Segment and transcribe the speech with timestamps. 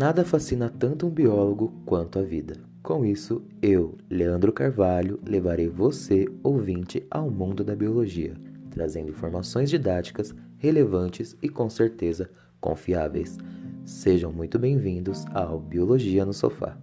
[0.00, 2.58] Nada fascina tanto um biólogo quanto a vida.
[2.82, 8.34] Com isso, eu, Leandro Carvalho, levarei você, ouvinte, ao mundo da biologia,
[8.70, 13.36] trazendo informações didáticas, relevantes e com certeza confiáveis.
[13.84, 16.78] Sejam muito bem-vindos ao Biologia no Sofá.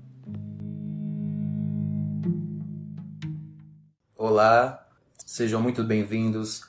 [4.16, 4.88] Olá,
[5.26, 6.62] sejam muito bem-vindos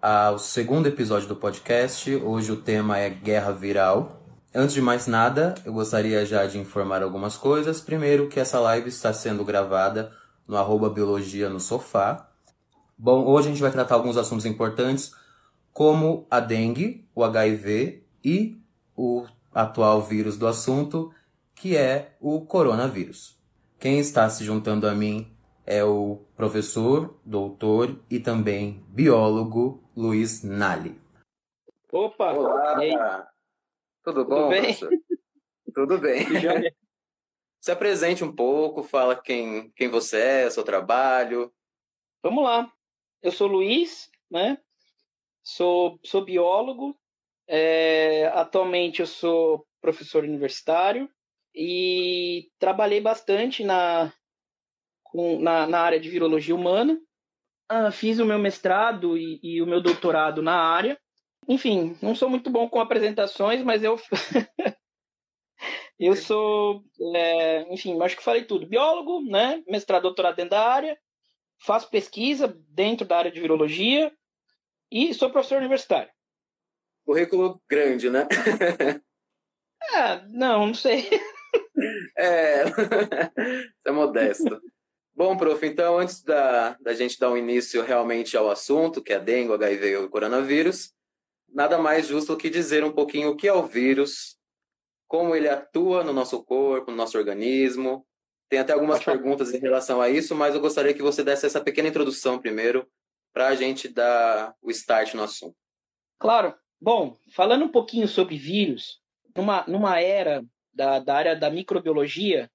[0.00, 2.14] ao segundo episódio do podcast.
[2.14, 4.19] Hoje o tema é guerra viral.
[4.52, 7.80] Antes de mais nada, eu gostaria já de informar algumas coisas.
[7.80, 10.10] Primeiro, que essa live está sendo gravada
[10.46, 12.28] no arroba Biologia no Sofá.
[12.98, 15.14] Bom, hoje a gente vai tratar alguns assuntos importantes,
[15.72, 18.60] como a dengue, o HIV e
[18.96, 19.24] o
[19.54, 21.12] atual vírus do assunto,
[21.54, 23.38] que é o coronavírus.
[23.78, 25.32] Quem está se juntando a mim
[25.64, 31.00] é o professor, doutor e também biólogo Luiz Nali.
[31.92, 32.32] Opa!
[32.32, 33.30] Olá!
[34.02, 34.60] Tudo bom, Tudo bem?
[34.62, 34.90] professor?
[35.74, 36.26] Tudo bem.
[37.60, 41.52] Se apresente um pouco, fala quem, quem você é, seu trabalho.
[42.22, 42.72] Vamos lá.
[43.22, 44.58] Eu sou Luiz, né?
[45.42, 46.98] Sou, sou biólogo.
[47.46, 51.10] É, atualmente eu sou professor universitário
[51.54, 54.12] e trabalhei bastante na,
[55.02, 56.98] com, na, na área de virologia humana.
[57.68, 60.98] Ah, fiz o meu mestrado e, e o meu doutorado na área.
[61.50, 63.98] Enfim, não sou muito bom com apresentações, mas eu
[65.98, 68.68] eu sou, é, enfim, acho que falei tudo.
[68.68, 69.60] Biólogo, né?
[69.66, 70.96] Mestrado, doutorado dentro da área.
[71.60, 74.12] Faço pesquisa dentro da área de virologia
[74.92, 76.12] e sou professor universitário.
[77.04, 78.28] Currículo grande, né?
[79.92, 81.10] Ah, não, não sei.
[82.16, 82.64] É,
[83.86, 84.60] é modesto.
[85.14, 89.18] Bom, prof, então antes da, da gente dar um início realmente ao assunto, que é
[89.18, 90.94] dengue, HIV e o coronavírus,
[91.52, 94.36] nada mais justo que dizer um pouquinho o que é o vírus,
[95.06, 98.06] como ele atua no nosso corpo, no nosso organismo.
[98.48, 101.60] Tem até algumas perguntas em relação a isso, mas eu gostaria que você desse essa
[101.60, 102.88] pequena introdução primeiro,
[103.32, 105.56] para a gente dar o start no assunto.
[106.18, 106.54] Claro.
[106.80, 109.00] Bom, falando um pouquinho sobre vírus,
[109.36, 112.50] numa, numa era da, da área da microbiologia,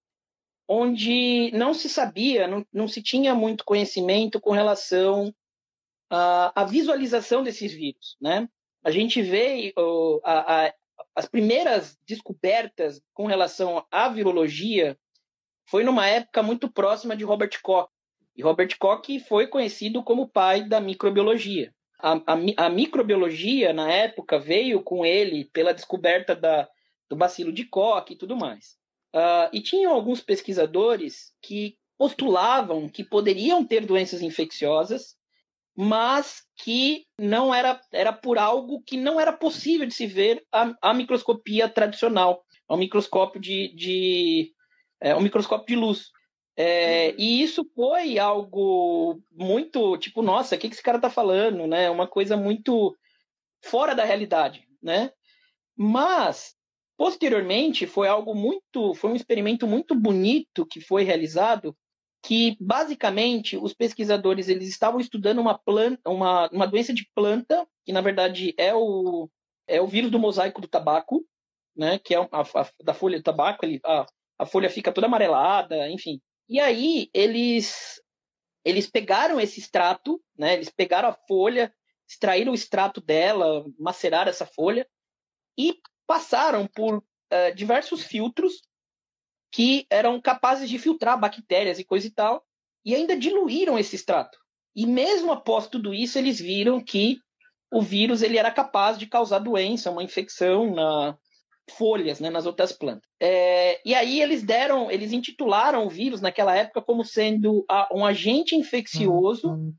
[0.67, 5.34] onde não se sabia, não, não se tinha muito conhecimento com relação
[6.09, 8.50] à, à visualização desses vírus, né?
[8.85, 9.73] A gente vê
[10.23, 10.73] a, a,
[11.16, 14.96] as primeiras descobertas com relação à virologia
[15.68, 17.90] foi numa época muito próxima de Robert Koch.
[18.35, 21.73] E Robert Koch foi conhecido como pai da microbiologia.
[22.00, 26.69] A, a, a microbiologia, na época, veio com ele pela descoberta da,
[27.09, 28.78] do bacilo de Koch e tudo mais.
[29.16, 35.16] Uh, e tinham alguns pesquisadores que postulavam que poderiam ter doenças infecciosas,
[35.75, 40.73] mas que não era, era por algo que não era possível de se ver a,
[40.81, 44.53] a microscopia tradicional, ao microscópio de, de
[45.01, 46.11] é, ao microscópio de luz.
[46.57, 51.67] É, e isso foi algo muito tipo, nossa, o que, que esse cara está falando,
[51.67, 51.89] né?
[51.89, 52.95] Uma coisa muito
[53.61, 55.11] fora da realidade, né?
[55.75, 56.55] Mas
[56.97, 61.75] posteriormente foi algo muito, foi um experimento muito bonito que foi realizado,
[62.25, 67.93] que basicamente os pesquisadores eles estavam estudando uma planta, uma, uma doença de planta que
[67.93, 69.29] na verdade é o
[69.67, 71.23] é o vírus do mosaico do tabaco,
[71.75, 71.99] né?
[71.99, 74.07] Que é a, a da folha do tabaco, ele, a,
[74.39, 76.19] a folha fica toda amarelada, enfim.
[76.49, 78.01] E aí eles
[78.63, 80.55] eles pegaram esse extrato, né?
[80.55, 81.71] Eles pegaram a folha,
[82.09, 84.87] extraíram o extrato dela, maceraram essa folha
[85.55, 88.63] e passaram por uh, diversos filtros
[89.55, 92.45] que eram capazes de filtrar bactérias e coisa e tal,
[92.83, 94.38] e ainda diluíram esse extrato.
[94.75, 97.17] E mesmo após tudo isso, eles viram que
[97.71, 101.17] o vírus ele era capaz de causar doença, uma infecção na
[101.71, 103.09] folhas, né, nas outras plantas.
[103.17, 108.05] É, e aí eles deram, eles intitularam o vírus naquela época como sendo a, um
[108.05, 109.73] agente infeccioso, uhum.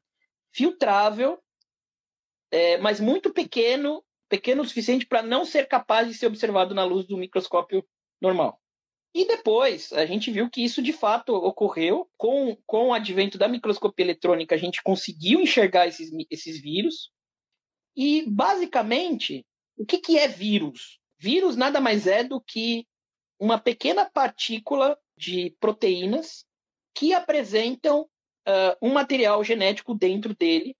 [0.54, 1.38] filtrável,
[2.50, 6.82] é, mas muito pequeno pequeno o suficiente para não ser capaz de ser observado na
[6.82, 7.86] luz do microscópio
[8.20, 8.58] normal.
[9.16, 13.48] E depois a gente viu que isso de fato ocorreu com, com o advento da
[13.48, 17.10] microscopia eletrônica, a gente conseguiu enxergar esses, esses vírus.
[17.96, 19.46] E basicamente,
[19.76, 21.00] o que, que é vírus?
[21.18, 22.86] Vírus nada mais é do que
[23.40, 26.44] uma pequena partícula de proteínas
[26.94, 30.76] que apresentam uh, um material genético dentro dele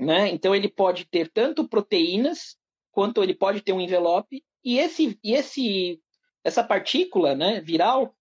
[0.00, 0.30] né?
[0.30, 2.56] Então ele pode ter tanto proteínas
[2.90, 6.00] quanto ele pode ter um envelope e esse e esse
[6.44, 8.14] essa partícula, né, viral,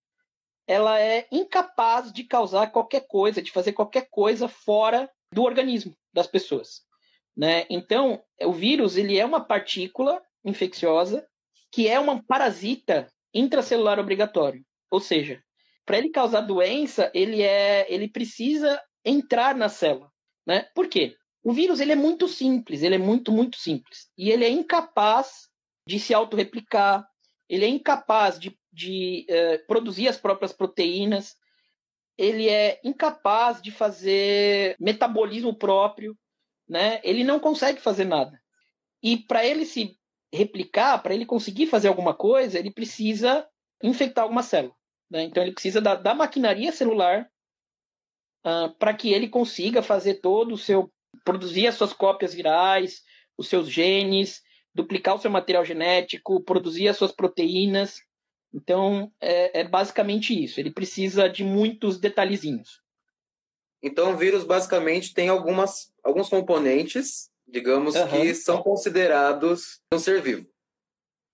[0.68, 6.28] ela é incapaz de causar qualquer coisa, de fazer qualquer coisa fora do organismo das
[6.28, 6.82] pessoas,
[7.36, 7.66] né?
[7.70, 11.28] Então, o vírus ele é uma partícula infecciosa
[11.72, 14.64] que é uma parasita intracelular obrigatório.
[14.92, 15.42] Ou seja,
[15.86, 20.12] para ele causar doença, ele é, ele precisa entrar na célula,
[20.46, 20.68] né?
[20.76, 21.16] Por quê?
[21.44, 25.48] O vírus ele é muito simples, ele é muito muito simples e ele é incapaz
[25.88, 27.08] de se autorreplicar,
[27.50, 31.36] ele é incapaz de, de uh, produzir as próprias proteínas,
[32.18, 36.18] ele é incapaz de fazer metabolismo próprio,
[36.68, 37.00] né?
[37.04, 38.40] Ele não consegue fazer nada.
[39.02, 39.98] E para ele se
[40.32, 43.48] replicar, para ele conseguir fazer alguma coisa, ele precisa
[43.82, 44.76] infectar alguma célula.
[45.10, 45.24] Né?
[45.24, 47.28] Então ele precisa da, da maquinaria celular
[48.46, 50.92] uh, para que ele consiga fazer todo o seu
[51.24, 53.02] produzir as suas cópias virais,
[53.38, 54.44] os seus genes,
[54.74, 58.02] duplicar o seu material genético, produzir as suas proteínas.
[58.54, 60.60] Então é, é basicamente isso.
[60.60, 62.82] Ele precisa de muitos detalhezinhos.
[63.82, 68.08] Então o vírus basicamente tem algumas alguns componentes digamos uhum.
[68.08, 70.48] que são considerados um ser vivo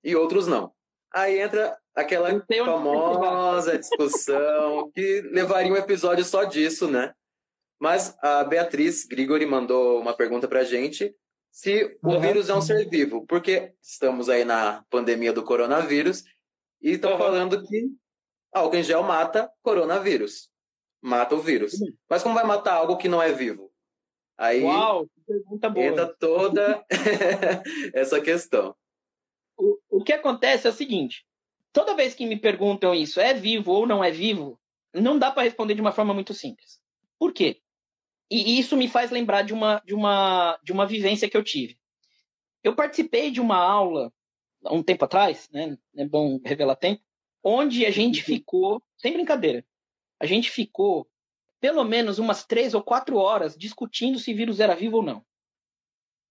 [0.03, 0.71] e outros não.
[1.13, 7.13] Aí entra aquela famosa discussão que levaria um episódio só disso, né?
[7.79, 11.15] Mas a Beatriz Grigori mandou uma pergunta para a gente
[11.55, 12.19] se o uhum.
[12.19, 16.25] vírus é um ser vivo, porque estamos aí na pandemia do coronavírus
[16.81, 17.17] e estão uhum.
[17.17, 17.87] falando que
[18.51, 20.49] álcool em gel mata coronavírus,
[21.01, 21.75] mata o vírus.
[22.09, 23.71] Mas como vai matar algo que não é vivo?
[24.37, 25.85] Aí Uau, pergunta boa.
[25.85, 26.85] entra toda
[27.95, 28.75] essa questão.
[29.57, 31.25] O, o que acontece é o seguinte:
[31.71, 34.59] toda vez que me perguntam isso, é vivo ou não é vivo,
[34.93, 36.81] não dá para responder de uma forma muito simples.
[37.17, 37.61] Por quê?
[38.29, 41.77] E isso me faz lembrar de uma, de uma, de uma vivência que eu tive.
[42.63, 44.11] Eu participei de uma aula
[44.63, 45.77] há um tempo atrás, né?
[45.95, 47.01] É bom revelar tempo,
[47.43, 48.25] onde a gente uhum.
[48.25, 49.63] ficou, sem brincadeira,
[50.19, 51.07] a gente ficou
[51.59, 55.25] pelo menos umas três ou quatro horas discutindo se vírus era vivo ou não.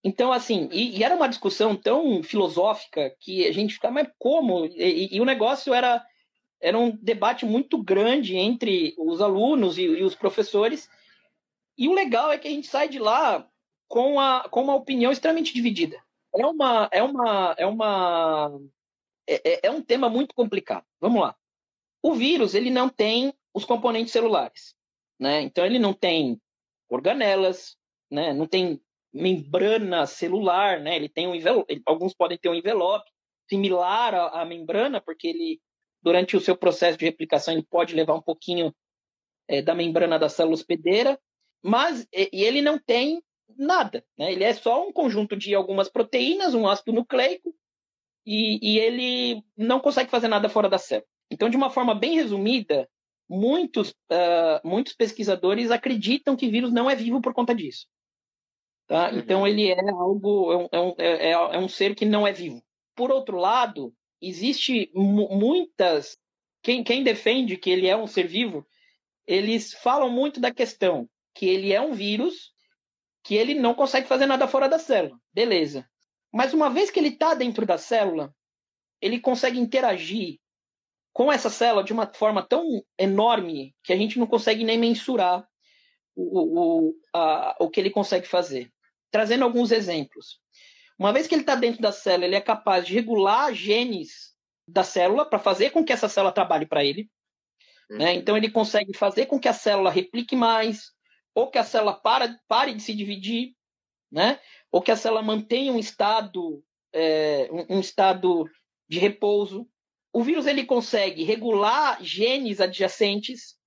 [0.03, 4.65] Então, assim, e, e era uma discussão tão filosófica que a gente ficava, mas como?
[4.67, 6.05] E, e, o negócio era,
[6.61, 10.87] era um debate muito grande entre os alunos e, e, os professores.
[11.77, 13.47] E o legal é que a gente sai de lá
[13.87, 16.01] com, a, com uma opinião extremamente dividida.
[16.33, 16.89] É uma.
[16.91, 17.55] É uma.
[17.57, 18.59] É uma.
[19.27, 20.85] É, é, é um tema muito complicado.
[20.99, 21.35] Vamos lá.
[22.01, 24.75] O vírus ele não tem os componentes celulares.
[25.19, 25.41] Né?
[25.41, 26.39] Então ele não tem
[26.89, 27.77] organelas,
[28.11, 28.33] né?
[28.33, 28.81] não tem
[29.13, 30.95] membrana celular, né?
[30.95, 33.09] ele tem um envelope, alguns podem ter um envelope
[33.49, 35.61] similar à, à, membrana, porque ele,
[36.01, 38.75] durante o seu processo de replicação, ele pode levar um pouquinho
[39.47, 41.19] é, da membrana da célula hospedeira,
[41.65, 43.23] mas e, ele não tem
[43.57, 44.31] nada, né?
[44.31, 47.55] ele é só um conjunto de algumas proteínas, um ácido nucleico,
[48.25, 51.07] e, e ele não consegue fazer nada fora da célula.
[51.31, 52.87] Então, de uma forma bem resumida,
[53.27, 57.87] muitos, uh, muitos pesquisadores acreditam que vírus não é vivo por conta disso.
[58.87, 59.09] Tá?
[59.09, 59.17] Uhum.
[59.17, 62.63] Então ele é algo, é um, é, é, é um ser que não é vivo.
[62.95, 66.17] Por outro lado, existe muitas
[66.61, 68.65] quem, quem defende que ele é um ser vivo,
[69.25, 72.53] eles falam muito da questão que ele é um vírus,
[73.23, 75.19] que ele não consegue fazer nada fora da célula.
[75.33, 75.87] Beleza.
[76.33, 78.33] Mas uma vez que ele está dentro da célula,
[79.01, 80.39] ele consegue interagir
[81.13, 85.47] com essa célula de uma forma tão enorme que a gente não consegue nem mensurar
[86.15, 88.71] o, o, a, o que ele consegue fazer.
[89.11, 90.39] Trazendo alguns exemplos.
[90.97, 94.33] Uma vez que ele está dentro da célula, ele é capaz de regular genes
[94.67, 97.09] da célula para fazer com que essa célula trabalhe para ele.
[97.89, 97.97] Uhum.
[97.97, 98.13] Né?
[98.15, 100.94] Então, ele consegue fazer com que a célula replique mais,
[101.35, 103.53] ou que a célula para, pare de se dividir,
[104.09, 104.39] né?
[104.71, 106.63] ou que a célula mantenha um estado,
[106.93, 108.49] é, um, um estado
[108.87, 109.69] de repouso.
[110.13, 113.57] O vírus ele consegue regular genes adjacentes,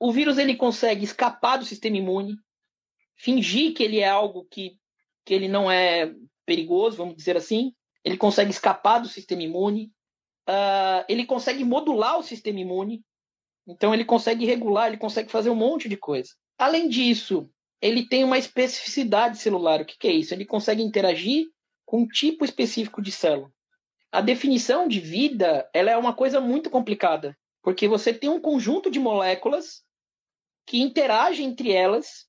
[0.00, 2.34] o vírus ele consegue escapar do sistema imune,
[3.14, 4.78] fingir que ele é algo que,
[5.24, 6.12] que ele não é
[6.46, 9.92] perigoso, vamos dizer assim, ele consegue escapar do sistema imune,
[10.48, 13.04] uh, ele consegue modular o sistema imune,
[13.66, 16.30] então ele consegue regular, ele consegue fazer um monte de coisa.
[16.62, 17.50] Além disso,
[17.80, 19.80] ele tem uma especificidade celular.
[19.80, 20.32] O que, que é isso?
[20.34, 21.46] Ele consegue interagir
[21.84, 23.50] com um tipo específico de célula
[24.12, 28.90] a definição de vida ela é uma coisa muito complicada, porque você tem um conjunto
[28.90, 29.82] de moléculas
[30.66, 32.26] que interagem entre elas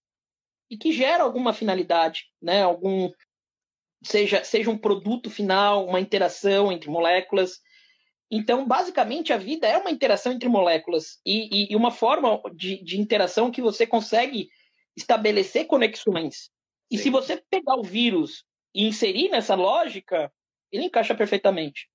[0.72, 2.64] e que gera alguma finalidade, né?
[2.64, 3.12] Algum
[4.02, 7.60] seja seja um produto final, uma interação entre moléculas.
[8.36, 12.84] Então, basicamente, a vida é uma interação entre moléculas e, e, e uma forma de,
[12.84, 14.50] de, interação que você consegue
[14.98, 16.50] estabelecer conexões.
[16.90, 17.04] E Sim.
[17.04, 20.34] se você pegar o vírus e inserir nessa lógica,
[20.72, 21.88] ele encaixa perfeitamente.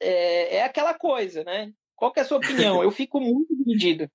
[0.00, 1.70] É, é aquela coisa, né?
[1.94, 2.80] Qual é a sua opinião?
[2.82, 4.10] Eu fico muito dividido.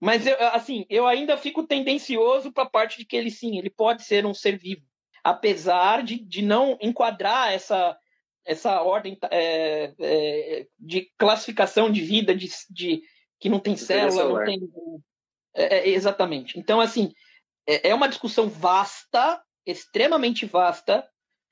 [0.00, 3.70] Mas, eu, assim, eu ainda fico tendencioso para a parte de que ele, sim, ele
[3.70, 4.82] pode ser um ser vivo.
[5.22, 7.96] Apesar de, de não enquadrar essa,
[8.46, 13.02] essa ordem é, é, de classificação de vida, de, de
[13.40, 14.60] que não tem célula, não tem.
[15.54, 16.58] É, é, exatamente.
[16.58, 17.12] Então, assim,
[17.66, 21.06] é, é uma discussão vasta, extremamente vasta.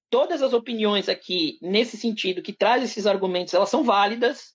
[0.09, 4.55] Todas as opiniões aqui, nesse sentido, que traz esses argumentos, elas são válidas,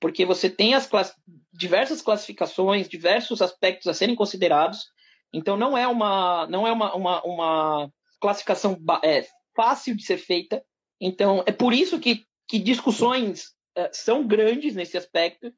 [0.00, 1.14] porque você tem as class...
[1.52, 4.84] diversas classificações, diversos aspectos a serem considerados.
[5.32, 9.24] Então, não é uma, não é uma, uma, uma classificação é,
[9.54, 10.64] fácil de ser feita.
[11.00, 15.52] Então, é por isso que, que discussões é, são grandes nesse aspecto.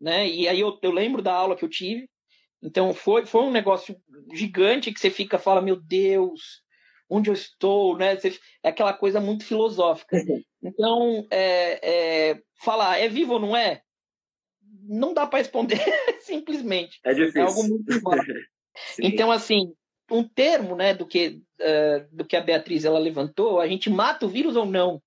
[0.00, 0.28] Né?
[0.28, 2.08] E aí eu, eu lembro da aula que eu tive,
[2.62, 3.96] então foi, foi um negócio
[4.32, 6.62] gigante que você fica fala, meu Deus,
[7.08, 8.16] onde eu estou, né?
[8.16, 10.16] Você, é aquela coisa muito filosófica.
[10.62, 13.82] Então, é, é, falar é vivo ou não é?
[14.82, 15.78] Não dá para responder
[16.20, 17.00] simplesmente.
[17.04, 17.42] É difícil.
[17.42, 17.84] É algo muito
[18.98, 19.72] Então, assim,
[20.10, 24.26] um termo, né, do que uh, do que a Beatriz ela levantou, a gente mata
[24.26, 25.02] o vírus ou não?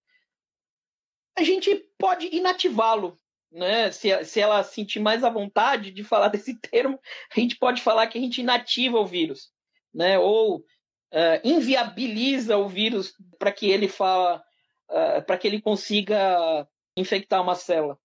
[1.37, 3.15] A gente pode inativá-lo,
[3.51, 3.91] né?
[3.91, 6.99] Se, se ela sentir mais à vontade de falar desse termo,
[7.35, 9.51] a gente pode falar que a gente inativa o vírus,
[9.93, 10.17] né?
[10.17, 10.63] Ou uh,
[11.43, 14.43] inviabiliza o vírus para que ele fala,
[14.89, 17.97] uh, para que ele consiga infectar uma célula.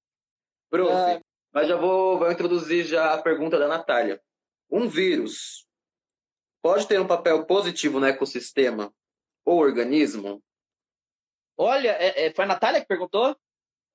[0.71, 1.21] Prof, uh,
[1.53, 4.21] mas já vou, vou introduzir já a pergunta da Natália.
[4.71, 5.67] Um vírus
[6.63, 8.95] pode ter um papel positivo no ecossistema
[9.45, 10.43] ou organismo?
[11.59, 13.37] Olha, é, é, foi a Natália que perguntou?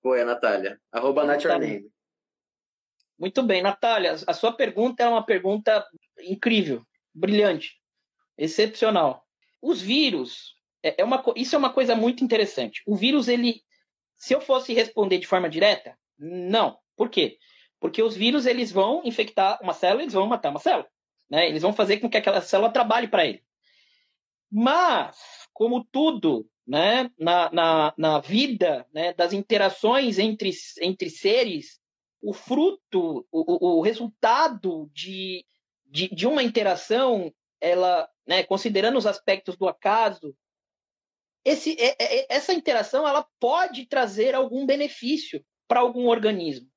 [0.01, 0.79] Foi a Natália.
[0.91, 1.83] Arroba Natália.
[3.17, 4.15] Muito bem, Natália.
[4.27, 5.83] A sua pergunta é uma pergunta
[6.19, 7.81] incrível, brilhante,
[8.37, 9.25] excepcional.
[9.59, 12.83] Os vírus, é, é uma, isso é uma coisa muito interessante.
[12.85, 13.63] O vírus, ele,
[14.15, 16.77] se eu fosse responder de forma direta, não.
[16.95, 17.39] Por quê?
[17.79, 20.87] Porque os vírus eles vão infectar uma célula, eles vão matar uma célula.
[21.29, 21.47] Né?
[21.47, 23.43] Eles vão fazer com que aquela célula trabalhe para ele.
[24.51, 25.17] Mas,
[25.53, 31.79] como tudo né, na, na, na vida né, das interações entre, entre seres,
[32.21, 35.45] o fruto, o, o resultado de,
[35.85, 40.35] de, de, uma interação, ela, né, considerando os aspectos do acaso,
[41.45, 46.69] esse, é, é, é, essa interação ela pode trazer algum benefício para algum organismo.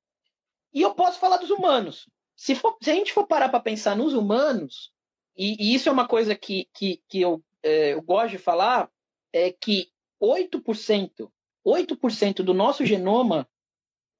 [0.73, 2.09] E eu posso falar dos humanos.
[2.41, 4.91] Se, for, se a gente for parar para pensar nos humanos,
[5.37, 8.89] e, e, isso é uma coisa que, que, que eu, é, eu gosto de falar,
[9.31, 11.31] é que 8%,
[11.63, 13.47] 8% do nosso genoma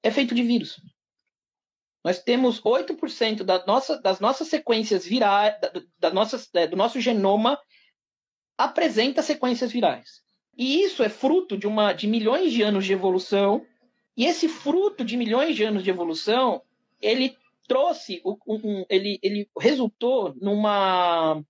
[0.04, 0.80] é feito de vírus.
[2.04, 5.56] Nós temos 8% da nossa, das nossas sequências virais,
[5.98, 6.22] da, da
[6.54, 7.58] é, do nosso genoma
[8.56, 10.22] apresenta sequências virais.
[10.56, 13.66] E isso é fruto de, uma, de milhões de anos de evolução.
[14.16, 16.62] E esse fruto de milhões de anos de evolução,
[17.00, 21.42] ele trouxe, um, um, ele, ele resultou numa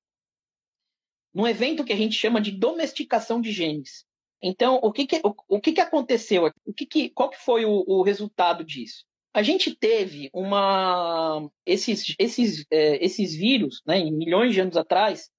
[1.35, 4.05] num evento que a gente chama de domesticação de genes.
[4.43, 6.51] Então, o que, que o, o, que, que aconteceu?
[6.67, 9.05] O que que, qual que foi o, o resultado disso?
[9.33, 15.31] A gente teve uma esses esses é, esses vírus, né, em milhões de anos atrás,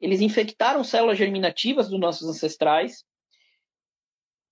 [0.00, 3.04] eles infectaram células germinativas dos nossos ancestrais.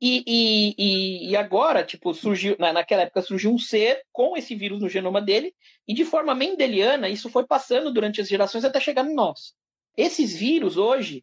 [0.02, 4.88] E, e, e agora, tipo, surgiu naquela época surgiu um ser com esse vírus no
[4.88, 5.54] genoma dele
[5.87, 9.54] e de forma mendeliana isso foi passando durante as gerações até chegar em nós.
[9.95, 11.23] Esses vírus hoje,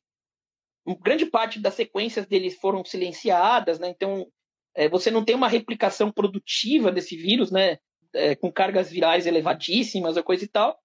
[1.01, 3.89] grande parte das sequências deles foram silenciadas, né?
[3.89, 4.27] Então,
[4.75, 7.79] é, você não tem uma replicação produtiva desse vírus, né?
[8.13, 10.77] É, com cargas virais elevadíssimas, a coisa e tal.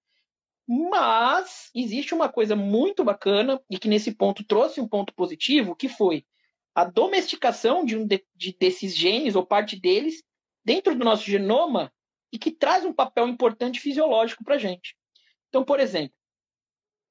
[0.66, 5.88] Mas existe uma coisa muito bacana e que nesse ponto trouxe um ponto positivo, que
[5.88, 6.24] foi
[6.74, 10.22] a domesticação de um de, de, desses genes ou parte deles
[10.64, 11.92] dentro do nosso genoma
[12.32, 14.96] e que traz um papel importante fisiológico para a gente.
[15.48, 16.16] Então, por exemplo,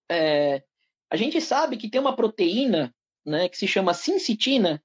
[0.10, 0.64] é,
[1.10, 2.94] a gente sabe que tem uma proteína
[3.26, 4.84] né, que se chama sincitina,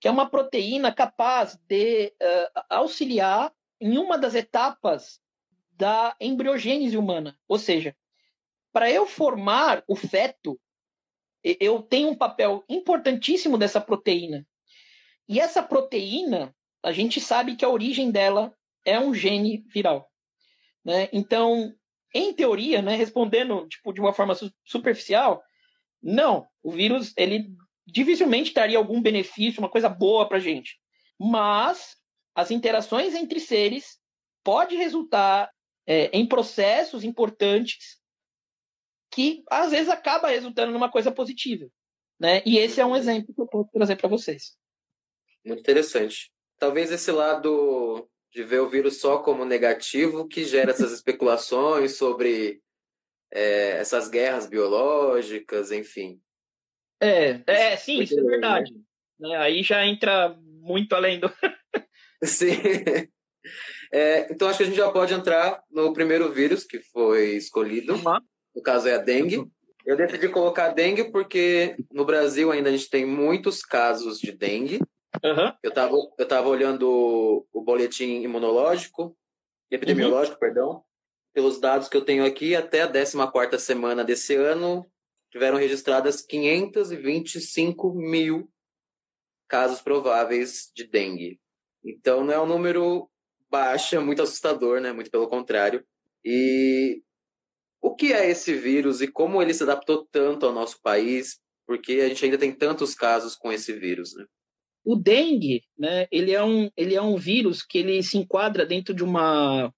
[0.00, 5.20] que é uma proteína capaz de uh, auxiliar em uma das etapas
[5.72, 7.38] da embriogênese humana.
[7.46, 7.96] Ou seja,
[8.72, 10.60] para eu formar o feto,
[11.60, 14.46] eu tenho um papel importantíssimo dessa proteína.
[15.28, 18.52] E essa proteína, a gente sabe que a origem dela
[18.84, 20.10] é um gene viral.
[20.84, 21.08] Né?
[21.12, 21.74] Então,
[22.14, 25.42] em teoria, né, respondendo tipo, de uma forma superficial,
[26.02, 26.46] não.
[26.62, 27.50] O vírus, ele
[27.86, 30.78] dificilmente traria algum benefício, uma coisa boa para a gente.
[31.18, 31.96] Mas
[32.34, 33.98] as interações entre seres
[34.44, 35.50] pode resultar
[35.86, 37.97] é, em processos importantes
[39.10, 41.68] que às vezes acaba resultando numa coisa positiva,
[42.18, 42.42] né?
[42.44, 44.56] E esse é um exemplo que eu posso trazer para vocês.
[45.44, 46.30] Muito interessante.
[46.58, 52.60] Talvez esse lado de ver o vírus só como negativo que gera essas especulações sobre
[53.32, 56.20] é, essas guerras biológicas, enfim.
[57.00, 58.74] É, é sim, isso é verdade.
[59.18, 59.36] Né?
[59.36, 61.30] Aí já entra muito além do.
[62.22, 62.60] Sim.
[63.92, 67.94] É, então acho que a gente já pode entrar no primeiro vírus que foi escolhido.
[67.94, 68.18] Uhum.
[68.54, 69.46] No caso é a dengue.
[69.84, 74.80] Eu decidi colocar dengue porque no Brasil ainda a gente tem muitos casos de dengue.
[75.24, 75.52] Uhum.
[75.62, 79.16] Eu estava eu tava olhando o boletim imunológico,
[79.70, 80.40] epidemiológico, uhum.
[80.40, 80.84] perdão.
[81.32, 84.86] Pelos dados que eu tenho aqui, até a 14 semana desse ano,
[85.30, 88.50] tiveram registradas 525 mil
[89.48, 91.40] casos prováveis de dengue.
[91.84, 93.08] Então não é um número
[93.50, 94.92] baixo, é muito assustador, né?
[94.92, 95.84] Muito pelo contrário.
[96.24, 97.02] E
[97.80, 101.38] o que é esse vírus e como ele se adaptou tanto ao nosso país?
[101.66, 104.24] Porque a gente ainda tem tantos casos com esse vírus, né?
[104.84, 106.06] O dengue, né?
[106.10, 109.72] Ele é um, ele é um vírus que ele se enquadra dentro de uma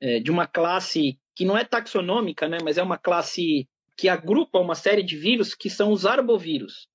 [0.00, 2.58] é, de uma classe que não é taxonômica, né?
[2.62, 6.88] Mas é uma classe que agrupa uma série de vírus que são os arbovírus.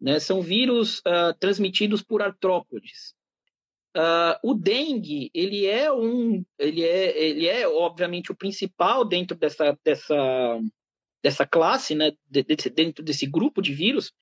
[0.00, 0.18] Né?
[0.18, 3.14] São vírus uh, transmitidos por artrópodes.
[3.96, 9.76] Uh, o dengue, ele é um, ele é, ele é obviamente o principal dentro dessa,
[9.84, 10.60] dessa,
[11.22, 12.12] dessa classe, né?
[12.28, 14.12] Dentro desse grupo de vírus,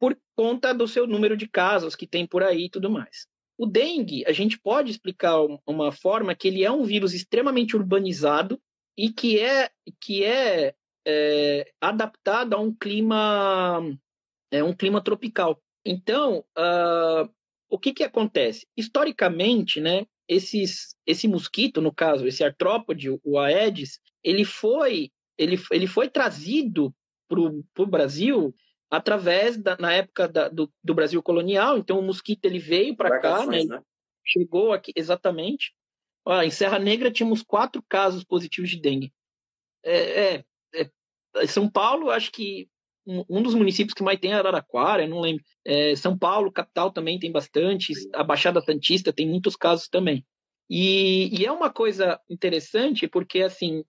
[0.00, 3.26] por conta do seu número de casos que tem por aí e tudo mais.
[3.56, 8.60] O dengue, a gente pode explicar uma forma que ele é um vírus extremamente urbanizado
[8.98, 10.74] e que é, que é
[11.06, 13.80] é, adaptada a um clima,
[14.50, 15.60] é, um clima tropical.
[15.84, 17.28] Então, uh,
[17.72, 18.66] o que, que acontece?
[18.76, 25.86] Historicamente, né, esses, esse mosquito, no caso, esse artrópode, o Aedes, ele foi, ele, ele
[25.86, 26.94] foi trazido
[27.26, 28.54] para o Brasil
[28.90, 31.78] através da, na época da, do, do, Brasil colonial.
[31.78, 33.82] Então, o mosquito ele veio para cá, né, né?
[34.22, 35.74] chegou aqui exatamente.
[36.26, 39.14] Ó, em Serra Negra tínhamos quatro casos positivos de dengue.
[39.82, 42.68] É, é, são Paulo, acho que
[43.06, 45.44] um dos municípios que mais tem é Araraquara, eu não lembro.
[45.64, 47.92] É, São Paulo, capital, também tem bastante.
[48.14, 50.24] A Baixada Santista tem muitos casos também.
[50.70, 53.84] E, e, é uma coisa interessante porque, assim,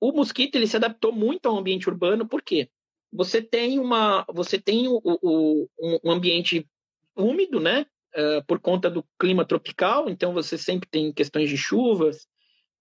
[0.00, 2.68] o mosquito ele se adaptou muito ao ambiente urbano, por quê?
[3.12, 5.68] Você tem, uma, você tem o, o,
[6.04, 6.68] um ambiente
[7.16, 7.86] úmido, né?
[8.14, 12.26] Uh, por conta do clima tropical, então você sempre tem questões de chuvas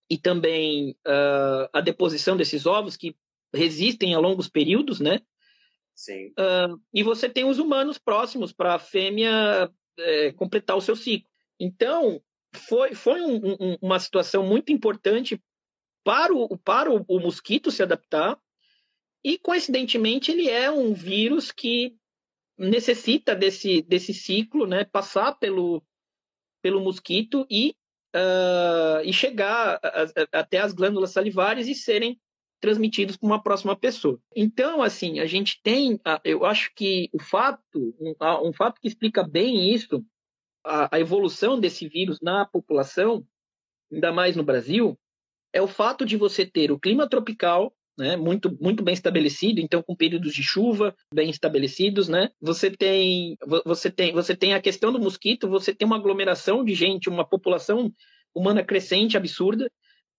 [0.10, 3.16] e também uh, a deposição desses ovos, que
[3.54, 5.20] resistem a longos períodos, né?
[5.96, 6.28] Sim.
[6.30, 11.30] Uh, e você tem os humanos próximos para a fêmea é, completar o seu ciclo.
[11.60, 12.22] Então,
[12.54, 15.42] foi, foi um, um, uma situação muito importante
[16.04, 18.40] para o, para o, o mosquito se adaptar,
[19.24, 21.96] e coincidentemente ele é um vírus que
[22.58, 25.84] necessita desse, desse ciclo, né, passar pelo,
[26.62, 27.76] pelo mosquito e,
[28.16, 32.20] uh, e chegar a, a, até as glândulas salivares e serem
[32.62, 34.20] transmitidos para uma próxima pessoa.
[34.36, 38.14] Então, assim, a gente tem, eu acho que o fato, um,
[38.48, 40.06] um fato que explica bem isso,
[40.64, 43.26] a, a, evolução desse vírus na população,
[43.92, 44.98] ainda mais no Brasil,
[45.52, 49.84] é o fato de você ter o clima tropical, né, muito, muito bem estabelecido, então
[49.84, 52.30] com períodos de chuva bem estabelecidos, né?
[52.40, 56.74] Você tem, você tem, você tem a questão do mosquito, você tem uma aglomeração de
[56.74, 57.92] gente, uma população
[58.34, 59.70] humana crescente, absurda,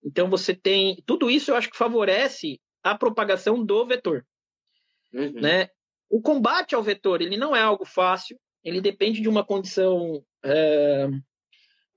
[0.04, 4.26] então você tem tudo isso, eu acho que favorece a propagação do vetor,
[5.12, 5.32] uhum.
[5.40, 5.68] né?
[6.10, 11.08] O combate ao vetor ele não é algo fácil, ele depende de uma condição, é,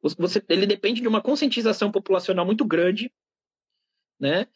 [0.01, 3.11] você, ele depende de uma conscientização populacional muito grande,
[4.19, 4.47] né?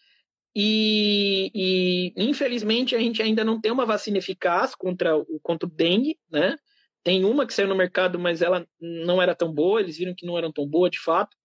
[0.56, 5.72] E, e, infelizmente a gente ainda não tem uma vacina eficaz contra o contra o
[5.72, 6.58] dengue, né?
[7.04, 10.26] Tem uma que saiu no mercado, mas ela não era tão boa, eles viram que
[10.26, 11.36] não era tão boa de fato.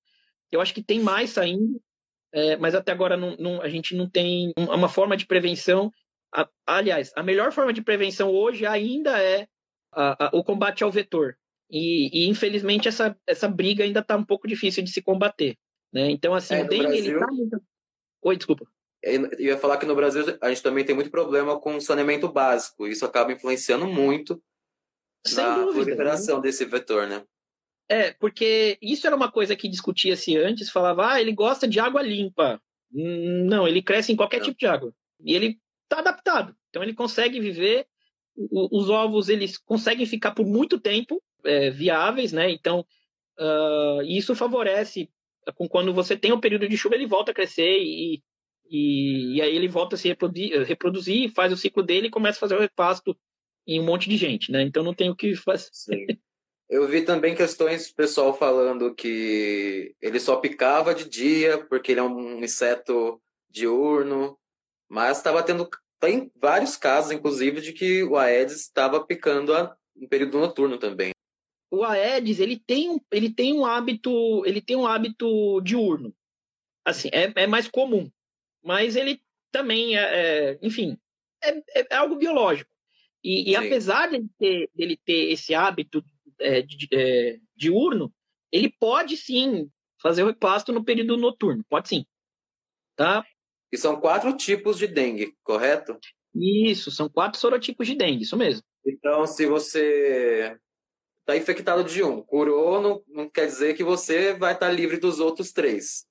[0.51, 1.81] Eu acho que tem mais saindo,
[2.35, 5.93] é, mas até agora não, não, a gente não tem uma forma de prevenção.
[6.35, 9.47] A, aliás, a melhor forma de prevenção hoje ainda é
[9.93, 11.37] a, a, o combate ao vetor.
[11.71, 15.57] E, e, infelizmente essa, essa briga ainda está um pouco difícil de se combater.
[15.93, 16.11] Né?
[16.11, 17.05] Então, assim, é, o dengue, Brasil...
[17.05, 17.63] ele tá muito...
[18.23, 18.67] Oi, desculpa.
[19.01, 22.89] Eu ia falar que no Brasil a gente também tem muito problema com saneamento básico.
[22.89, 24.43] Isso acaba influenciando muito
[25.25, 26.43] Sem na dúvida, proliferação né?
[26.43, 27.25] desse vetor, né?
[27.89, 32.03] É, porque isso era uma coisa que discutia-se antes, falava, ah, ele gosta de água
[32.03, 32.61] limpa.
[32.93, 34.47] Hum, não, ele cresce em qualquer Não.
[34.47, 34.95] tipo de água.
[35.21, 36.57] E ele está adaptado.
[36.71, 37.87] Então ele consegue viver,
[38.37, 42.51] os ovos eles conseguem ficar por muito tempo é, viáveis, né?
[42.51, 42.87] Então
[43.39, 45.09] uh, isso favorece
[45.57, 48.23] com quando você tem um período de chuva ele volta a crescer e,
[48.69, 52.39] e, e aí ele volta a se reproduzir, reproduzir, faz o ciclo dele e começa
[52.39, 53.17] a fazer o repasto
[53.67, 54.63] em um monte de gente, né?
[54.63, 56.19] Então não tem o que fazer.
[56.75, 62.03] Eu vi também questões pessoal falando que ele só picava de dia porque ele é
[62.03, 64.37] um inseto diurno,
[64.89, 70.09] mas estava tendo tem vários casos, inclusive, de que o Aedes estava picando a, em
[70.09, 71.13] período noturno também.
[71.71, 76.13] o Aedes ele tem, ele tem um hábito, ele tem um hábito diurno.
[76.85, 78.11] Assim, é, é mais comum,
[78.65, 80.99] mas ele também, é, é enfim,
[81.41, 82.69] é, é, algo biológico.
[83.23, 86.05] E, e apesar de ter, dele ter esse hábito
[86.45, 88.13] é, de, é, diurno,
[88.53, 92.07] ele pode sim fazer o repasto no período noturno, pode sim.
[92.95, 93.25] Tá?
[93.73, 95.99] E são quatro tipos de dengue, correto?
[96.35, 98.63] Isso, são quatro sorotipos de dengue, isso mesmo.
[98.87, 100.57] Então, se você
[101.21, 104.99] está infectado de um, curou, não, não, quer dizer que você vai estar tá livre
[104.99, 106.07] dos outros três.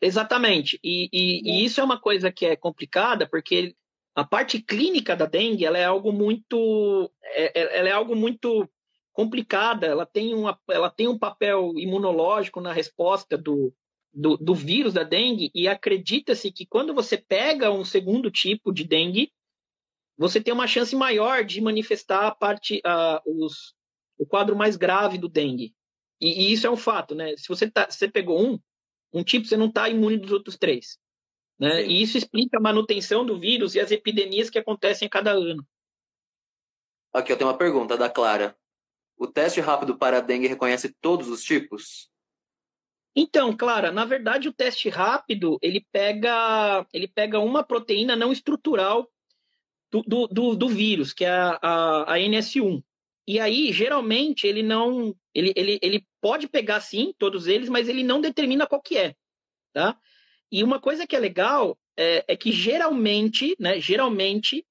[0.00, 0.78] Exatamente.
[0.82, 3.74] E, e, e, isso é uma coisa que é complicada, porque
[4.14, 8.68] a parte clínica da dengue ela é algo muito, é, é, ela é algo muito
[9.14, 9.86] complicada.
[9.86, 13.72] Ela tem, uma, ela tem um papel imunológico na resposta do,
[14.12, 18.84] do, do vírus da dengue e acredita-se que quando você pega um segundo tipo de
[18.84, 19.32] dengue,
[20.18, 23.74] você tem uma chance maior de manifestar a parte, uh, os,
[24.18, 25.74] o quadro mais grave do dengue.
[26.20, 27.36] E, e, isso é um fato, né?
[27.36, 28.58] Se você, tá, você pegou um,
[29.12, 30.98] um tipo, você não está imune dos outros três.
[31.58, 31.86] Né?
[31.86, 35.66] E isso explica a manutenção do vírus e as epidemias que acontecem a cada ano.
[37.12, 38.56] Aqui eu tenho uma pergunta da Clara.
[39.16, 42.10] O teste rápido para a dengue reconhece todos os tipos?
[43.16, 49.08] Então, Clara, na verdade o teste rápido ele pega ele pega uma proteína não estrutural
[49.94, 52.82] do, do, do, do vírus, que é a, a, a, NS1.
[53.26, 55.14] E aí, geralmente, ele não.
[55.32, 59.14] Ele, ele, ele pode pegar sim todos eles, mas ele não determina qual que é.
[59.72, 59.96] Tá?
[60.50, 64.66] E uma coisa que é legal é, é que geralmente, né, geralmente,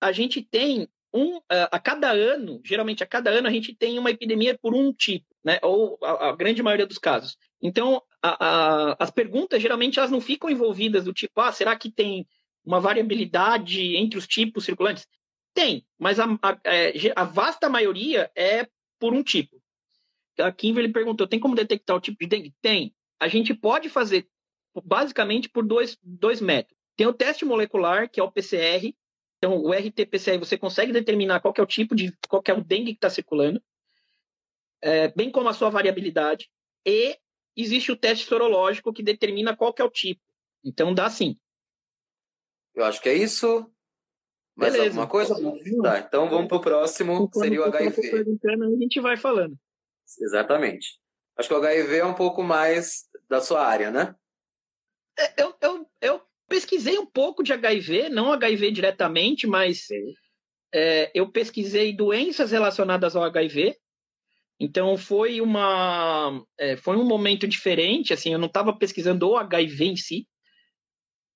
[0.00, 4.10] a gente tem um, a cada ano, geralmente a cada ano, a gente tem uma
[4.10, 5.58] epidemia por um tipo, né?
[5.62, 7.36] Ou a, a grande maioria dos casos.
[7.62, 11.90] Então, a, a, as perguntas geralmente elas não ficam envolvidas do tipo, ah, será que
[11.90, 12.26] tem
[12.64, 15.06] uma variabilidade entre os tipos circulantes?
[15.54, 16.92] Tem, mas a, a, é,
[17.32, 18.68] vasta maioria é
[18.98, 19.60] por um tipo.
[20.38, 22.54] A Kimberly perguntou: tem como detectar o tipo de dengue?
[22.60, 22.94] Tem.
[23.18, 24.28] A gente pode fazer
[24.84, 26.76] basicamente por dois, dois métodos.
[26.96, 28.94] Tem o teste molecular, que é o PCR.
[29.38, 32.92] Então, o RT-PCR você consegue determinar qual é o tipo de, qual é o dengue
[32.92, 33.62] que está circulando,
[34.82, 36.50] é, bem como a sua variabilidade.
[36.84, 37.16] E
[37.56, 40.20] existe o teste sorológico que determina qual é o tipo.
[40.64, 41.36] Então, dá sim.
[42.74, 43.70] Eu acho que é isso.
[44.56, 44.90] Mais Beleza.
[44.90, 45.34] alguma coisa?
[45.82, 48.10] Tá, então vamos para o próximo, seria o HIV.
[48.10, 49.56] A gente vai falando.
[50.20, 50.98] Exatamente.
[51.36, 54.16] Acho que o HIV é um pouco mais da sua área, né?
[55.16, 59.86] É, eu, eu, eu pesquisei um pouco de HIV, não HIV diretamente, mas
[60.72, 63.76] é, eu pesquisei doenças relacionadas ao HIV.
[64.60, 69.84] Então foi uma é, foi um momento diferente, assim, eu não estava pesquisando o HIV
[69.84, 70.26] em si,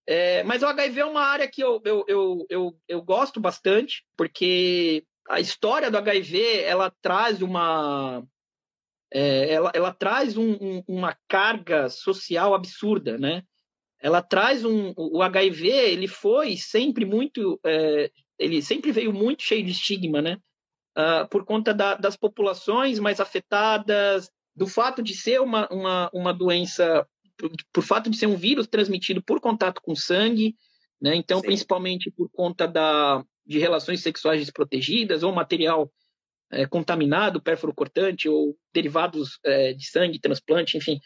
[0.06, 4.04] é, mas o HIV é uma área que eu, eu, eu, eu, eu gosto bastante,
[4.16, 8.24] porque a história do HIV ela traz uma
[9.12, 13.44] é, ela, ela traz um, um, uma carga social absurda, né?
[14.02, 19.64] Ela traz um o HIV ele foi sempre muito é, ele sempre veio muito cheio
[19.64, 20.38] de estigma, né?
[20.98, 26.34] Uh, por conta da, das populações mais afetadas, do fato de ser uma, uma, uma
[26.34, 30.54] doença por, por fato de ser um vírus transmitido por contato com sangue,
[31.00, 31.14] né?
[31.14, 31.46] Então, Sim.
[31.46, 35.90] principalmente por conta da, de relações sexuais desprotegidas ou material
[36.50, 41.00] é, contaminado, pérfuro cortante ou derivados é, de sangue, transplante, enfim,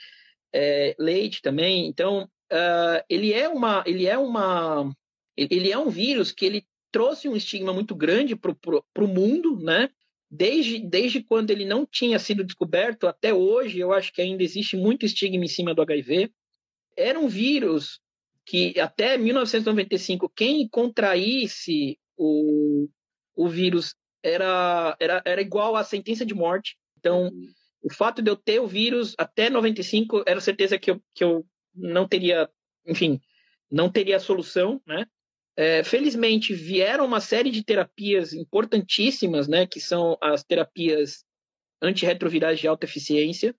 [0.52, 1.86] é, leite também.
[1.86, 4.92] Então, uh, ele é uma, ele é uma,
[5.36, 8.52] ele é um vírus que ele trouxe um estigma muito grande para
[9.04, 9.90] o mundo, né?
[10.30, 14.76] desde, desde quando ele não tinha sido descoberto até hoje, eu acho que ainda existe
[14.76, 16.30] muito estigma em cima do HIV.
[16.96, 18.00] Era um vírus
[18.44, 22.88] que até 1995, quem contraísse o,
[23.34, 26.76] o vírus era, era, era igual à sentença de morte.
[26.98, 27.30] Então,
[27.82, 31.44] o fato de eu ter o vírus até 95 era certeza que eu, que eu
[31.76, 32.48] não teria,
[32.86, 33.20] enfim,
[33.70, 35.06] não teria solução, né?
[35.58, 41.24] É, felizmente vieram uma série de terapias importantíssimas, né, que são as terapias
[41.80, 43.56] antirretrovirais de alta eficiência.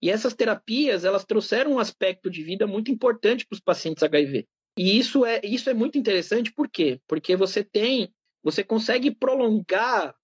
[0.00, 4.46] E essas terapias, elas trouxeram um aspecto de vida muito importante para os pacientes HIV.
[4.78, 7.00] E isso é, isso é muito interessante, por quê?
[7.08, 8.12] Porque você tem,
[8.42, 10.14] você consegue prolongar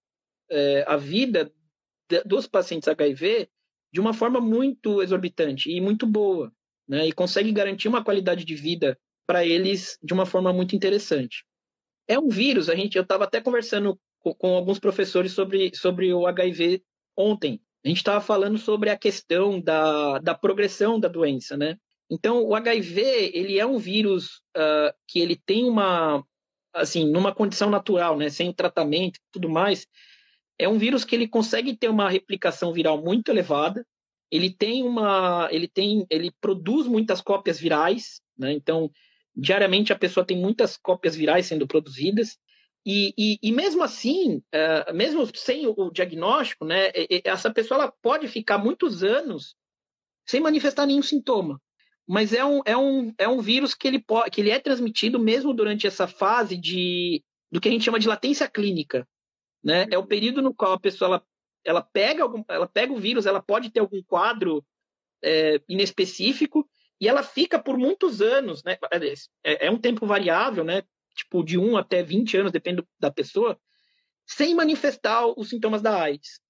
[0.49, 1.53] é, a vida
[2.27, 3.49] dos pacientes HIV
[3.93, 6.53] de uma forma muito exorbitante e muito boa,
[6.91, 7.07] né?
[7.07, 11.45] E consegue garantir uma qualidade de vida para eles de uma forma muito interessante.
[12.09, 16.13] É um vírus, a gente, eu estava até conversando com, com, alguns professores sobre, sobre
[16.13, 16.83] o HIV
[17.17, 17.61] ontem.
[17.85, 21.77] A gente estava falando sobre a questão da, da progressão da doença, né?
[22.11, 26.25] Então, o HIV, ele é um vírus uh, que ele tem uma,
[26.75, 29.87] assim, numa condição natural, né, sem tratamento e tudo mais,
[30.59, 33.87] é um vírus que ele consegue ter uma replicação viral muito elevada.
[34.31, 38.53] Ele tem uma, ele tem, ele produz muitas cópias virais, né?
[38.53, 38.91] Então,
[39.35, 42.39] diariamente a pessoa tem muitas cópias virais sendo produzidas.
[42.85, 46.91] E, e, e mesmo assim, uh, mesmo sem o, diagnóstico, né,
[47.25, 49.55] essa pessoa ela pode ficar muitos anos
[50.27, 51.61] sem manifestar nenhum sintoma.
[52.09, 55.19] Mas é um, é um, é um vírus que ele, pode, que ele é transmitido
[55.19, 59.07] mesmo durante essa fase de, do que a gente chama de latência clínica.
[59.63, 59.87] Né?
[59.91, 61.25] É o período no qual a pessoa ela,
[61.65, 64.65] ela, pega, algum, ela pega o vírus, ela pode ter algum quadro
[65.23, 66.69] é, inespecífico
[67.01, 68.63] e ela fica por muitos anos.
[68.65, 68.77] Né?
[69.45, 70.83] É, é um tempo variável, né?
[71.15, 73.59] tipo de 1 até 20 anos, depende da pessoa,
[74.27, 76.41] sem manifestar os sintomas da AIDS.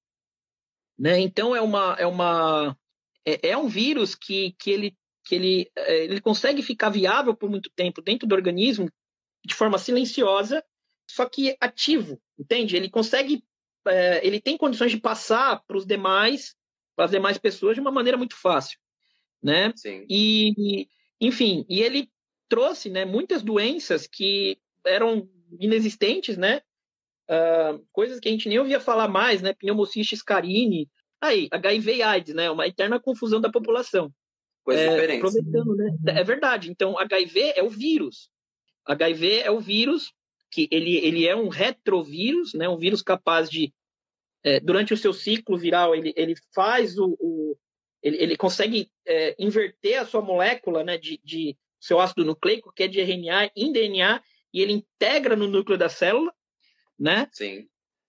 [0.98, 1.18] Né?
[1.20, 2.76] Então é uma é uma
[3.24, 7.48] é, é, um vírus que, que ele que ele, é, ele consegue ficar viável por
[7.48, 8.90] muito tempo dentro do organismo
[9.44, 10.64] de forma silenciosa,
[11.08, 12.76] só que ativo, entende?
[12.76, 13.44] Ele consegue
[13.86, 16.54] é, ele tem condições de passar para os demais
[16.96, 18.78] para as demais pessoas de uma maneira muito fácil,
[19.42, 19.72] né?
[19.74, 20.04] Sim.
[20.08, 20.86] E
[21.20, 22.10] enfim, e ele
[22.48, 26.60] trouxe né, muitas doenças que eram inexistentes, né?
[27.30, 29.54] Uh, coisas que a gente nem ouvia falar mais, né?
[29.54, 30.90] Pneumocystis carini,
[31.20, 32.50] aí, HIV e AIDS, né?
[32.50, 34.12] Uma eterna confusão da população.
[34.64, 35.36] Coisas é, diferentes.
[35.36, 35.96] Aproveitando, né?
[36.08, 36.70] É verdade.
[36.70, 38.30] Então, HIV é o vírus.
[38.86, 40.12] HIV é o vírus
[40.50, 42.68] que ele, ele é um retrovírus, né?
[42.68, 43.72] Um vírus capaz de,
[44.42, 47.56] é, durante o seu ciclo viral, ele, ele faz o, o
[48.02, 50.98] ele, ele consegue é, inverter a sua molécula, né?
[50.98, 55.48] De, de seu ácido nucleico, que é de RNA em DNA, e ele integra no
[55.48, 56.32] núcleo da célula,
[56.98, 57.28] né?
[57.32, 57.66] Sim.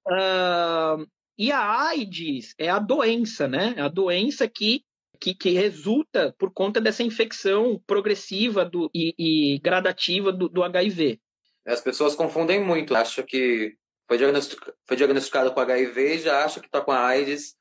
[0.07, 3.73] Uh, e a AIDS é a doença, né?
[3.77, 4.83] É a doença que,
[5.19, 11.19] que, que, resulta por conta dessa infecção progressiva do, e, e gradativa do, do, HIV.
[11.65, 12.95] As pessoas confundem muito.
[12.95, 13.75] Acham que
[14.07, 17.55] foi diagnosticado, foi diagnosticado com HIV e já acha que está com a AIDS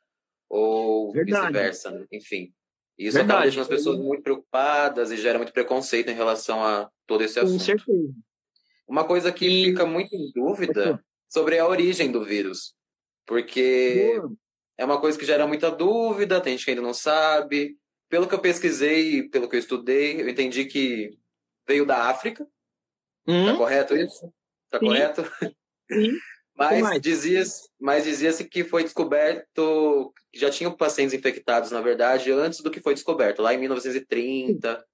[0.49, 1.91] ou vice-versa.
[1.91, 2.07] Né?
[2.13, 2.53] Enfim.
[2.99, 3.31] Isso Verdade.
[3.31, 7.39] acaba deixando as pessoas muito preocupadas e gera muito preconceito em relação a todo esse
[7.39, 7.59] assunto.
[7.59, 8.15] Com certeza.
[8.87, 9.65] Uma coisa que e...
[9.67, 12.75] fica muito em dúvida sobre a origem do vírus.
[13.25, 14.33] Porque Boa.
[14.77, 17.79] é uma coisa que gera muita dúvida, tem gente que ainda não sabe.
[18.09, 21.17] Pelo que eu pesquisei, pelo que eu estudei, eu entendi que
[21.67, 22.45] veio da África.
[23.31, 23.47] Hum?
[23.47, 24.33] Tá correto isso?
[24.71, 24.87] Tá Sim.
[24.87, 25.25] correto?
[25.90, 26.12] Sim.
[26.57, 32.71] Mas dizia-se mas dizia que foi descoberto, já tinham pacientes infectados, na verdade, antes do
[32.71, 34.85] que foi descoberto, lá em 1930.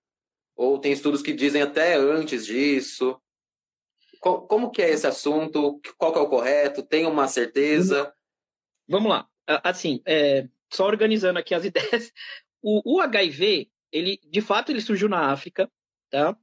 [0.54, 3.20] Ou tem estudos que dizem até antes disso.
[4.20, 5.80] Como que é esse assunto?
[5.98, 6.84] Qual que é o correto?
[6.84, 8.14] Tem uma certeza?
[8.88, 9.28] Vamos lá.
[9.46, 12.12] Assim, é, só organizando aqui as ideias.
[12.62, 15.70] O, o, HIV, ele, de fato, ele surgiu na África,
[16.10, 16.36] tá?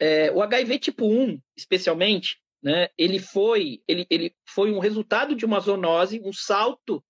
[0.00, 5.44] É, o HIV tipo 1, especialmente, né, ele foi ele, ele foi um resultado de
[5.44, 7.04] uma zoonose, um salto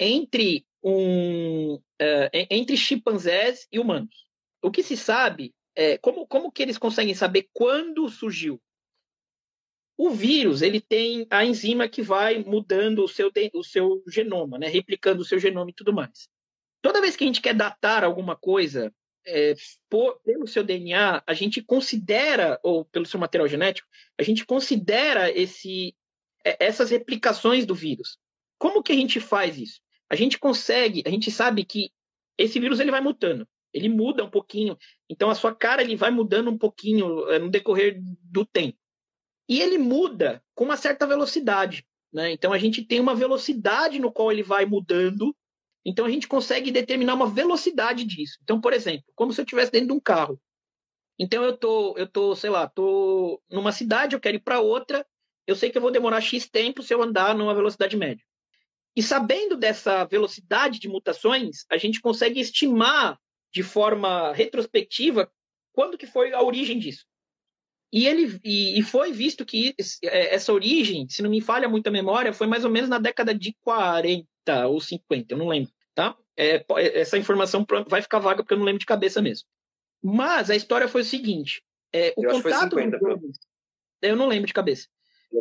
[0.00, 4.26] entre um uh, entre chimpanzés e humanos.
[4.62, 8.60] O que se sabe é como como que eles conseguem saber quando surgiu?
[9.96, 14.66] O vírus ele tem a enzima que vai mudando o seu o seu genoma, né,
[14.68, 16.28] replicando o seu genoma e tudo mais.
[16.82, 18.92] Toda vez que a gente quer datar alguma coisa
[19.26, 19.54] é,
[19.88, 25.30] por, pelo seu DNA, a gente considera, ou pelo seu material genético, a gente considera
[25.30, 25.94] esse,
[26.44, 28.18] é, essas replicações do vírus.
[28.58, 29.80] Como que a gente faz isso?
[30.08, 31.90] A gente consegue, a gente sabe que
[32.36, 34.76] esse vírus ele vai mutando, ele muda um pouquinho,
[35.08, 38.78] então a sua cara ele vai mudando um pouquinho é, no decorrer do tempo.
[39.48, 41.86] E ele muda com uma certa velocidade.
[42.12, 42.32] Né?
[42.32, 45.36] Então a gente tem uma velocidade no qual ele vai mudando
[45.84, 48.38] então a gente consegue determinar uma velocidade disso.
[48.42, 50.40] Então, por exemplo, como se eu estivesse dentro de um carro.
[51.18, 55.06] Então eu tô, eu tô, sei lá, tô numa cidade, eu quero ir para outra,
[55.46, 58.24] eu sei que eu vou demorar X tempo se eu andar numa velocidade média.
[58.96, 63.18] E sabendo dessa velocidade de mutações, a gente consegue estimar
[63.52, 65.30] de forma retrospectiva
[65.72, 67.04] quando que foi a origem disso.
[67.92, 71.86] E ele e, e foi visto que é, essa origem, se não me falha muito
[71.86, 74.26] a memória, foi mais ou menos na década de 40
[74.68, 76.16] ou 50, eu não lembro tá?
[76.36, 79.46] É, é, essa informação vai ficar vaga porque eu não lembro de cabeça mesmo.
[80.02, 82.76] Mas a história foi o seguinte: é, o eu contato.
[82.76, 83.38] 50, dos,
[84.02, 84.88] eu não lembro de cabeça.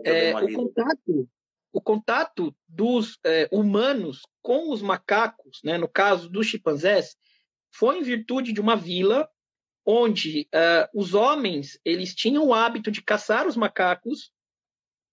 [0.05, 1.29] É, o contato,
[1.73, 7.15] o contato dos é, humanos com os macacos, né, no caso dos chimpanzés,
[7.71, 9.29] foi em virtude de uma vila
[9.85, 14.31] onde uh, os homens eles tinham o hábito de caçar os macacos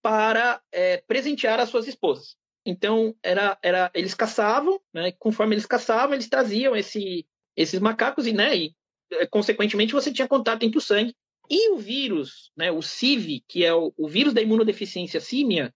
[0.01, 2.37] para é, presentear as suas esposas.
[2.65, 5.11] Então, era, era, eles caçavam, né?
[5.13, 8.75] conforme eles caçavam, eles traziam esse, esses macacos e, né, e,
[9.11, 11.15] eh, consequentemente, você tinha contato entre o sangue.
[11.49, 15.73] E o vírus, né, o CIV, que é o, o vírus da imunodeficiência símia,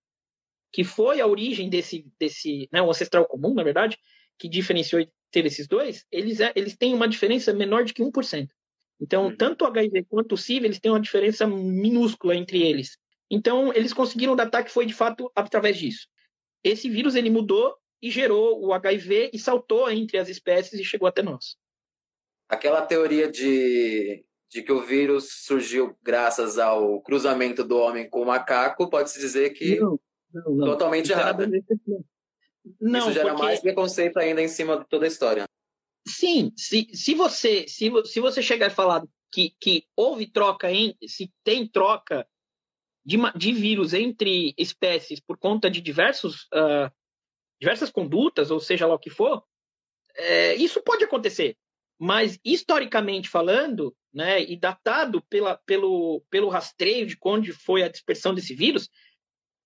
[0.71, 3.97] que foi a origem desse, desse né, o ancestral comum, na verdade,
[4.37, 8.47] que diferenciou teve esses dois, eles, é, eles têm uma diferença menor de que 1%.
[9.01, 9.35] Então, uhum.
[9.35, 12.97] tanto o HIV quanto o SIV, eles têm uma diferença minúscula entre eles.
[13.29, 16.07] Então, eles conseguiram datar que foi de fato através disso.
[16.65, 21.08] Esse vírus ele mudou e gerou o HIV e saltou entre as espécies e chegou
[21.08, 21.56] até nós.
[22.49, 28.25] Aquela teoria de, de que o vírus surgiu graças ao cruzamento do homem com o
[28.25, 29.99] macaco, pode-se dizer que não,
[30.34, 30.65] não, não.
[30.65, 31.47] totalmente errada.
[32.82, 33.43] Não, Isso gera porque...
[33.43, 35.45] mais preconceito ainda em cima de toda a história.
[36.08, 40.97] Sim, se, se você se, se você chegar e falar que, que houve troca, em,
[41.08, 42.28] se tem troca
[43.05, 46.91] de, de vírus entre espécies por conta de diversos, uh,
[47.59, 49.43] diversas condutas, ou seja lá o que for,
[50.15, 51.57] é, isso pode acontecer.
[51.99, 58.33] Mas, historicamente falando, né, e datado pela, pelo, pelo rastreio de onde foi a dispersão
[58.33, 58.89] desse vírus,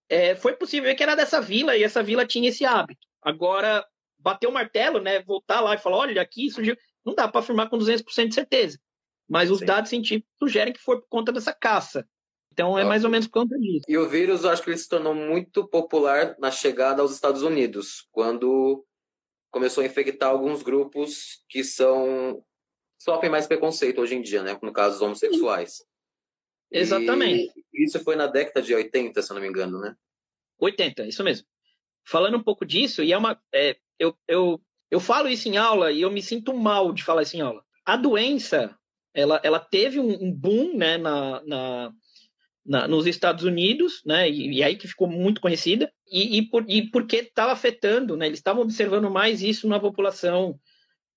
[0.07, 3.07] é, foi possível ver que era dessa vila e essa vila tinha esse hábito.
[3.21, 3.85] Agora,
[4.17, 6.75] bater o martelo, né, voltar lá e falar, olha, aqui surgiu,
[7.05, 8.79] não dá para afirmar com 200% de certeza.
[9.27, 9.65] Mas os Sim.
[9.65, 12.07] dados científicos sugerem que foi por conta dessa caça.
[12.59, 13.85] Então é mais ou menos por conta disso.
[13.87, 17.41] E o vírus, eu acho que ele se tornou muito popular na chegada aos Estados
[17.41, 18.85] Unidos, quando
[19.49, 22.43] começou a infectar alguns grupos que são
[23.01, 24.59] sofrem mais preconceito hoje em dia, né?
[24.61, 25.85] No caso, os homossexuais.
[26.69, 27.49] Exatamente.
[27.73, 29.95] E isso foi na década de 80, se eu não me engano, né?
[30.59, 31.47] 80, isso mesmo.
[32.05, 33.41] Falando um pouco disso, e é uma.
[33.55, 37.21] É, eu, eu, eu falo isso em aula e eu me sinto mal de falar
[37.21, 37.63] isso em aula.
[37.85, 38.77] A doença,
[39.13, 41.93] ela, ela teve um, um boom né, na, na,
[42.65, 46.65] na, nos Estados Unidos, né, e, e, aí que ficou muito conhecida, e, e, por,
[46.67, 50.59] e porque estava afetando, né, eles estavam observando mais isso na população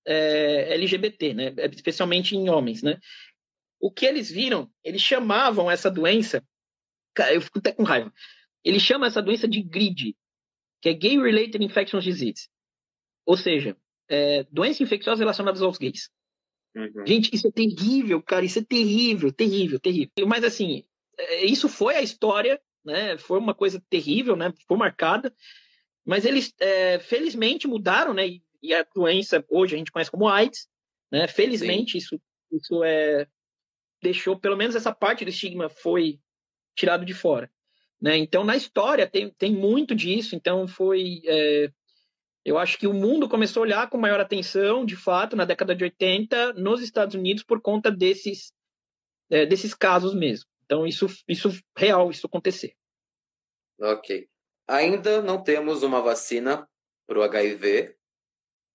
[0.05, 2.99] é, LGBT, né, especialmente em homens, né.
[3.79, 6.43] O que eles viram, eles chamavam essa doença,
[7.31, 8.11] eu fico até com raiva,
[8.63, 10.15] eles chamam essa doença de GRID,
[10.81, 12.49] que é Gay Related Infectious Disease.
[13.25, 13.75] Ou seja,
[14.09, 16.09] é, doenças infecciosas relacionadas aos gays.
[16.75, 17.05] Uhum.
[17.05, 20.27] Gente, isso é terrível, cara, isso é terrível, terrível, terrível.
[20.27, 20.83] Mas assim,
[21.43, 23.17] isso foi a história, né?
[23.17, 24.53] Foi uma coisa terrível, né?
[24.67, 25.33] Foi marcada.
[26.05, 28.27] Mas eles, é, felizmente, mudaram, né?
[28.27, 30.67] E, e, a doença hoje a gente conhece como AIDS,
[31.11, 31.27] né?
[31.27, 32.19] Felizmente, isso,
[32.51, 33.27] isso é
[34.01, 36.19] deixou pelo menos essa parte do estigma foi
[36.75, 37.49] tirado de fora,
[38.01, 38.17] né?
[38.17, 40.35] Então, na história tem, tem muito disso.
[40.35, 41.71] Então, foi é,
[42.45, 45.73] eu acho que o mundo começou a olhar com maior atenção, de fato, na década
[45.73, 48.51] de 80, nos Estados Unidos, por conta desses,
[49.29, 50.49] é, desses casos mesmo.
[50.65, 52.75] Então, isso, isso real, isso acontecer.
[53.79, 54.27] Ok.
[54.67, 56.67] Ainda não temos uma vacina
[57.05, 57.95] para o HIV,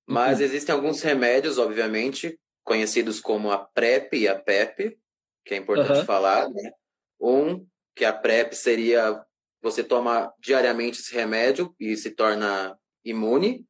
[0.07, 0.44] mas uhum.
[0.44, 4.98] existem alguns remédios, obviamente, conhecidos como a PrEP e a PEP,
[5.44, 6.05] que é importante uhum.
[6.05, 6.48] falar.
[6.51, 6.72] Né?
[7.20, 9.24] Um, que a PrEP seria
[9.61, 13.66] você toma diariamente esse remédio e se torna imune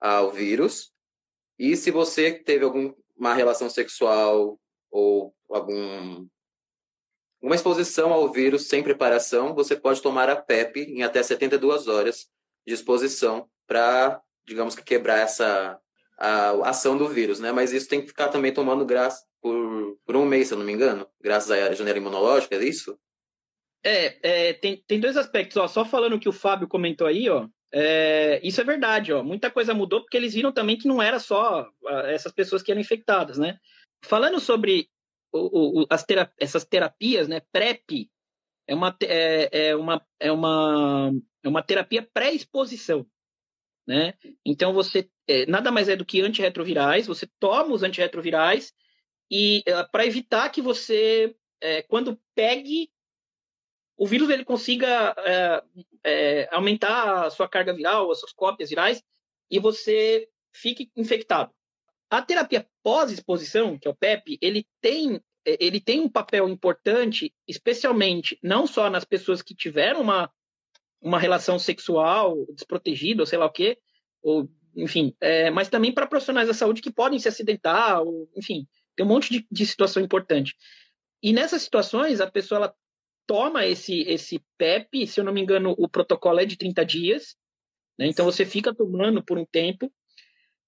[0.00, 0.92] ao vírus.
[1.58, 4.58] E se você teve alguma relação sexual
[4.90, 6.26] ou algum
[7.42, 12.28] uma exposição ao vírus sem preparação, você pode tomar a PEP em até 72 horas
[12.66, 15.78] de exposição para, digamos que, quebrar essa
[16.20, 17.50] a ação do vírus, né?
[17.50, 20.66] Mas isso tem que ficar também tomando graça por, por um mês, se eu não
[20.66, 22.98] me engano, graças à janela imunológica, é isso?
[23.82, 25.66] É, é tem, tem dois aspectos, ó.
[25.66, 27.48] Só falando que o Fábio comentou aí, ó.
[27.72, 29.22] É, isso é verdade, ó.
[29.22, 31.66] Muita coisa mudou porque eles viram também que não era só
[32.08, 33.56] essas pessoas que eram infectadas, né?
[34.04, 34.90] Falando sobre
[35.32, 37.40] o, o, as terap essas terapias, né?
[37.52, 38.10] PrEP
[38.66, 41.12] é uma, é, é uma, é uma,
[41.42, 43.06] é uma terapia pré-exposição,
[43.86, 44.14] né?
[44.44, 47.06] Então você é, nada mais é do que antirretrovirais.
[47.06, 48.72] Você toma os antirretrovirais
[49.30, 52.90] e é, para evitar que você, é, quando pegue
[54.00, 55.62] o vírus ele consiga é,
[56.02, 59.04] é, aumentar a sua carga viral, as suas cópias virais,
[59.50, 61.52] e você fique infectado.
[62.10, 68.36] A terapia pós-exposição, que é o PEP, ele tem, ele tem um papel importante, especialmente
[68.42, 70.28] não só nas pessoas que tiveram uma,
[71.00, 73.78] uma relação sexual desprotegida, ou sei lá o quê,
[74.20, 78.66] ou, enfim, é, mas também para profissionais da saúde que podem se acidentar, ou, enfim,
[78.96, 80.56] tem um monte de, de situação importante.
[81.22, 82.74] E nessas situações, a pessoa ela
[83.26, 87.36] toma esse, esse PEP, se eu não me engano, o protocolo é de 30 dias,
[87.96, 88.08] né?
[88.08, 89.92] então você fica tomando por um tempo.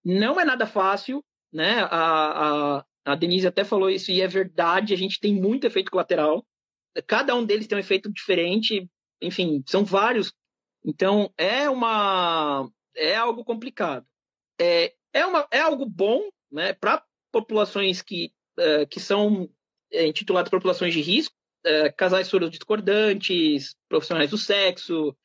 [0.04, 1.80] Não é nada fácil, né?
[1.90, 5.90] A, a, a Denise até falou isso, e é verdade, a gente tem muito efeito
[5.90, 6.46] colateral.
[7.06, 8.88] Cada um deles tem um efeito diferente,
[9.20, 10.32] enfim, são vários.
[10.84, 14.06] Então, é uma é algo complicado.
[14.60, 19.48] É, é, uma, é algo bom né, para populações que, uh, que são
[19.90, 21.34] é, intituladas populações de risco,
[21.64, 25.16] é, casais surdos discordantes, profissionais do sexo,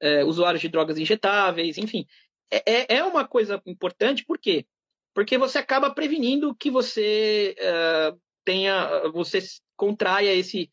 [0.00, 2.06] é, usuários de drogas injetáveis, enfim.
[2.50, 4.66] É, é uma coisa importante, por quê?
[5.14, 9.40] Porque você acaba prevenindo que você uh, tenha, você
[9.76, 10.70] contraia esse,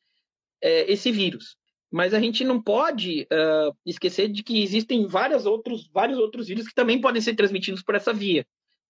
[0.64, 1.58] uh, esse vírus.
[1.90, 6.68] Mas a gente não pode uh, esquecer de que existem vários outros, vários outros vírus
[6.68, 8.46] que também podem ser transmitidos por essa via.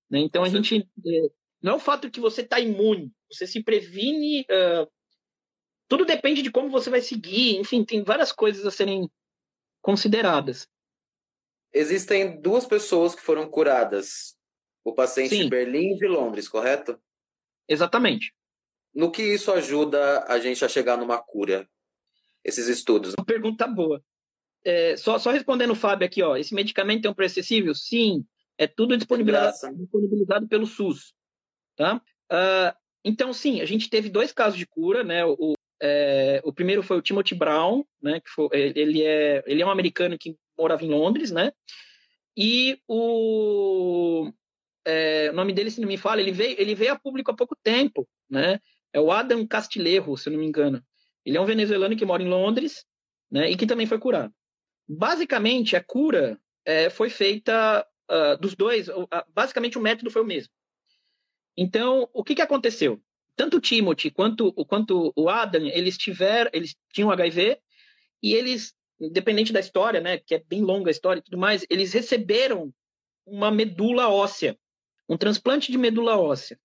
[0.10, 0.20] Né?
[0.20, 1.30] Então a gente é,
[1.62, 4.46] não é o fato que você está imune, você se previne.
[5.88, 7.58] Tudo depende de como você vai seguir.
[7.58, 9.10] Enfim, tem várias coisas a serem
[9.82, 10.68] consideradas.
[11.74, 14.37] Existem duas pessoas que foram curadas.
[14.88, 15.44] O paciente Sim.
[15.44, 16.98] de Berlim e de Londres, correto?
[17.68, 18.34] Exatamente.
[18.96, 21.68] No que isso ajuda a gente a chegar numa cura?
[22.42, 23.14] Esses estudos.
[23.20, 24.02] Uma pergunta boa.
[24.64, 26.38] É, só, só respondendo o Fábio aqui, ó.
[26.38, 27.76] Esse medicamento tem um preço acessível?
[27.76, 28.26] Sim.
[28.58, 31.14] É tudo disponibilizado, disponibilizado pelo SUS.
[31.76, 32.02] Tá?
[32.32, 32.74] Uh,
[33.04, 35.26] então, sim, a gente teve dois casos de cura, né?
[35.26, 38.22] O, é, o primeiro foi o Timothy Brown, né?
[38.22, 41.52] Que foi, ele, é, ele é um americano que morava em Londres, né?
[42.38, 44.32] E o,
[44.88, 47.36] é, o nome dele, se não me fala, ele veio, ele veio a público há
[47.36, 48.60] pouco tempo, né?
[48.94, 50.82] É o Adam Castilheiro, se não me engano.
[51.26, 52.86] Ele é um venezuelano que mora em Londres,
[53.30, 53.52] né?
[53.52, 54.34] E que também foi curado.
[54.88, 58.88] Basicamente, a cura é, foi feita uh, dos dois.
[58.88, 60.54] Uh, basicamente, o método foi o mesmo.
[61.58, 63.02] Então, o que, que aconteceu?
[63.36, 67.60] Tanto o Timothy quanto, quanto o Adam, eles tiveram, eles tinham HIV
[68.24, 71.66] e eles, independente da história, né, que é bem longa a história e tudo mais,
[71.70, 72.74] eles receberam
[73.26, 74.58] uma medula óssea,
[75.08, 76.60] um transplante de medula óssea.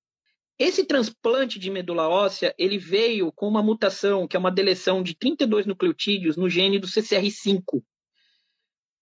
[0.58, 5.14] Esse transplante de medula óssea, ele veio com uma mutação, que é uma deleção de
[5.16, 7.82] 32 nucleotídeos no gene do CCR5.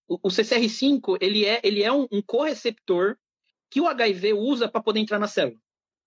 [0.09, 3.17] O, o CCR5, ele é, ele é um, um correceptor
[3.71, 5.59] que o HIV usa para poder entrar na célula.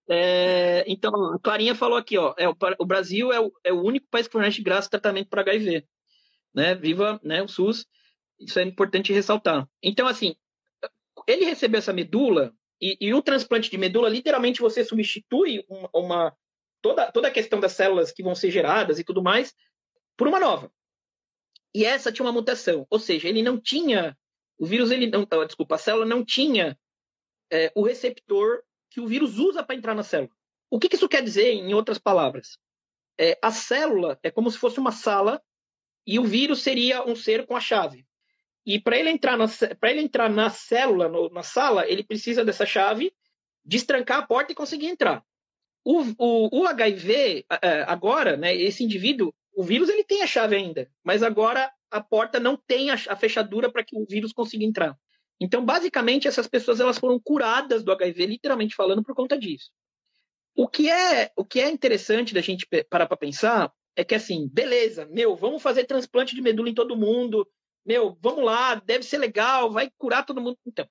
[0.09, 4.07] É, então, a Clarinha falou aqui, ó, é, o, Brasil é o, é o único
[4.09, 5.85] país que fornece de graça tratamento para HIV.
[6.53, 6.75] Né?
[6.75, 7.85] Viva né, o SUS,
[8.39, 9.67] isso é importante ressaltar.
[9.81, 10.35] Então, assim,
[11.27, 12.53] ele recebeu essa medula,
[12.83, 16.37] e, e o transplante de medula, literalmente, você substitui uma, uma,
[16.81, 19.55] toda, toda a questão das células que vão ser geradas e tudo mais
[20.17, 20.69] por uma nova.
[21.73, 24.17] E essa tinha uma mutação, ou seja, ele não tinha,
[24.59, 26.77] o vírus, ele não, desculpa, a célula não tinha
[27.49, 28.61] é, o receptor
[28.91, 30.35] que o vírus usa para entrar na célula.
[30.69, 32.57] O que, que, isso quer dizer, em outras palavras?
[33.17, 35.41] É, a célula é como se fosse uma sala
[36.05, 38.05] e o vírus seria um ser com a chave.
[38.65, 39.45] E para ele entrar na
[39.79, 43.13] para ele entrar na célula, no, na sala, ele precisa dessa chave,
[43.63, 45.23] destrancar a porta e conseguir entrar.
[45.83, 50.55] O, o, o HIV é, agora, né, esse indivíduo, o vírus ele tem a chave
[50.55, 54.63] ainda, mas agora a porta não tem a, a fechadura para que o vírus consiga
[54.63, 54.97] entrar.
[55.39, 59.71] Então, basicamente, essas pessoas elas foram curadas do HIV, literalmente falando, por conta disso.
[60.55, 64.47] O que é, o que é interessante da gente parar para pensar é que, assim,
[64.47, 67.47] beleza, meu, vamos fazer transplante de medula em todo mundo,
[67.85, 70.57] meu, vamos lá, deve ser legal, vai curar todo mundo.
[70.65, 70.87] Então,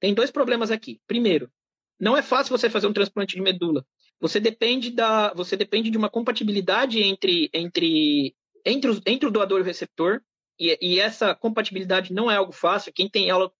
[0.00, 1.00] tem dois problemas aqui.
[1.06, 1.50] Primeiro,
[1.98, 3.86] não é fácil você fazer um transplante de medula.
[4.20, 9.58] Você depende da, você depende de uma compatibilidade entre entre entre, os, entre o doador
[9.58, 10.22] e o receptor.
[10.58, 12.92] E, e, essa compatibilidade não é algo fácil.
[12.92, 13.52] Quem tem aula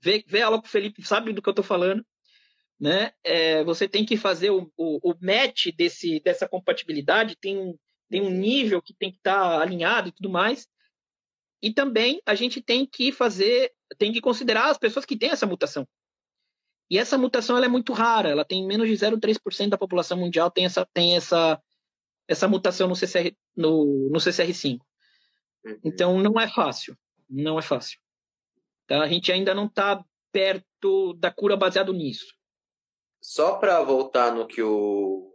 [0.00, 2.04] vê, vê aula com o Felipe sabe do que eu estou falando.
[2.78, 3.12] Né?
[3.24, 7.78] É, você tem que fazer o, o, o, match desse, dessa compatibilidade, tem,
[8.10, 10.66] tem um nível que tem que estar tá alinhado e tudo mais.
[11.62, 15.46] E também a gente tem que fazer, tem que considerar as pessoas que têm essa
[15.46, 15.86] mutação.
[16.90, 20.50] E essa mutação ela é muito rara, ela tem menos de 0,3% da população mundial
[20.50, 21.62] tem essa, tem essa,
[22.28, 24.78] essa mutação no, CCR, no, no CCR5.
[25.64, 25.80] Uhum.
[25.84, 26.98] Então não é fácil,
[27.30, 27.98] não é fácil.
[28.86, 29.00] Tá?
[29.00, 32.34] A gente ainda não está perto da cura baseado nisso.
[33.22, 35.32] Só para voltar no que o.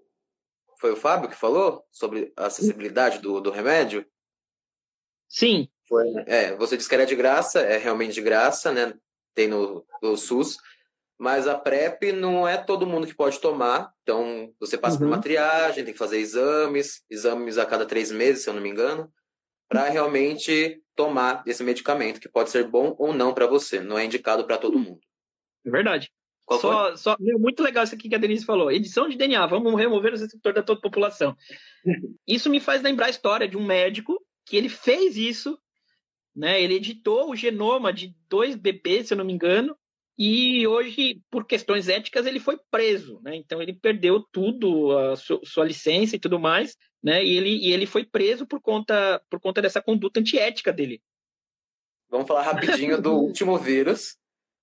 [0.79, 4.05] Foi o Fábio que falou sobre a acessibilidade do, do remédio?
[5.27, 5.67] Sim.
[5.87, 8.93] Foi, é, você disse que era de graça, é realmente de graça, né?
[9.33, 10.57] Tem no, no SUS.
[11.19, 13.91] Mas a PrEP não é todo mundo que pode tomar.
[14.03, 14.99] Então, você passa uhum.
[14.99, 18.61] por uma triagem, tem que fazer exames, exames a cada três meses, se eu não
[18.61, 19.11] me engano,
[19.67, 24.05] para realmente tomar esse medicamento, que pode ser bom ou não para você, não é
[24.05, 24.99] indicado para todo mundo.
[25.65, 26.11] É verdade.
[26.45, 28.71] Qual só, só, meu, muito legal isso aqui que a Denise falou.
[28.71, 31.35] Edição de DNA, vamos remover o receptor da toda a população.
[32.25, 35.59] Isso me faz lembrar a história de um médico que ele fez isso,
[36.37, 36.61] né?
[36.61, 39.75] Ele editou o genoma de dois bebês, se eu não me engano,
[40.17, 43.35] e hoje, por questões éticas, ele foi preso, né?
[43.35, 47.23] Então ele perdeu tudo, a sua, sua licença e tudo mais, né?
[47.23, 51.01] E ele, e ele foi preso por conta, por conta dessa conduta antiética dele.
[52.09, 54.15] Vamos falar rapidinho do último vírus,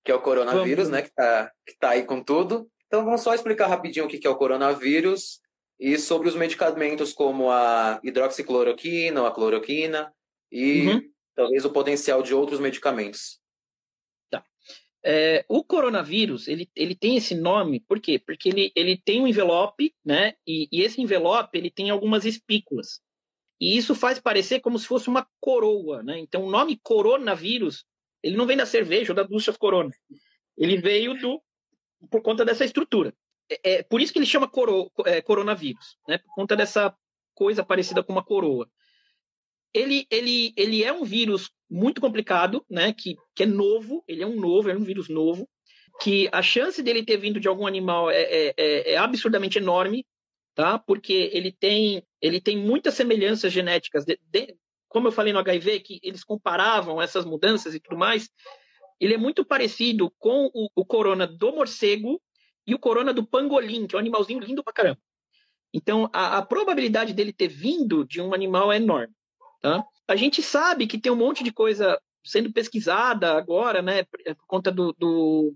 [0.04, 0.90] que é o coronavírus, vamos.
[0.90, 1.02] né?
[1.02, 2.68] Que tá, que tá aí com tudo.
[2.86, 5.40] Então vamos só explicar rapidinho o que é o coronavírus
[5.78, 10.12] e sobre os medicamentos como a hidroxicloroquina ou a cloroquina
[10.50, 11.13] e uhum.
[11.34, 13.40] Talvez o potencial de outros medicamentos.
[14.30, 14.44] Tá.
[15.04, 18.18] É, o coronavírus, ele, ele tem esse nome, por quê?
[18.18, 20.34] Porque ele, ele tem um envelope, né?
[20.46, 23.00] E, e esse envelope, ele tem algumas espículas.
[23.60, 26.18] E isso faz parecer como se fosse uma coroa, né?
[26.18, 27.84] Então, o nome coronavírus,
[28.22, 29.90] ele não vem da cerveja ou da ducha corona.
[30.56, 31.42] Ele veio do
[32.10, 33.14] por conta dessa estrutura.
[33.50, 36.18] É, é por isso que ele chama coro, é, coronavírus, né?
[36.18, 36.94] Por conta dessa
[37.34, 38.68] coisa parecida com uma coroa.
[39.74, 42.92] Ele, ele, ele é um vírus muito complicado, né?
[42.92, 45.48] Que, que é novo, ele é um novo, é um vírus novo,
[46.00, 50.06] que a chance dele ter vindo de algum animal é, é, é, é absurdamente enorme,
[50.54, 50.78] tá?
[50.78, 54.04] Porque ele tem, ele tem muitas semelhanças genéticas.
[54.04, 54.56] De, de,
[54.88, 58.30] como eu falei no HIV, que eles comparavam essas mudanças e tudo mais,
[59.00, 62.20] ele é muito parecido com o, o corona do morcego
[62.66, 65.00] e o corona do pangolim, que é um animalzinho lindo pra caramba.
[65.72, 69.12] Então, a, a probabilidade dele ter vindo de um animal é enorme.
[69.64, 69.82] Tá?
[70.06, 74.70] A gente sabe que tem um monte de coisa sendo pesquisada agora, né, por conta
[74.70, 75.54] do, do,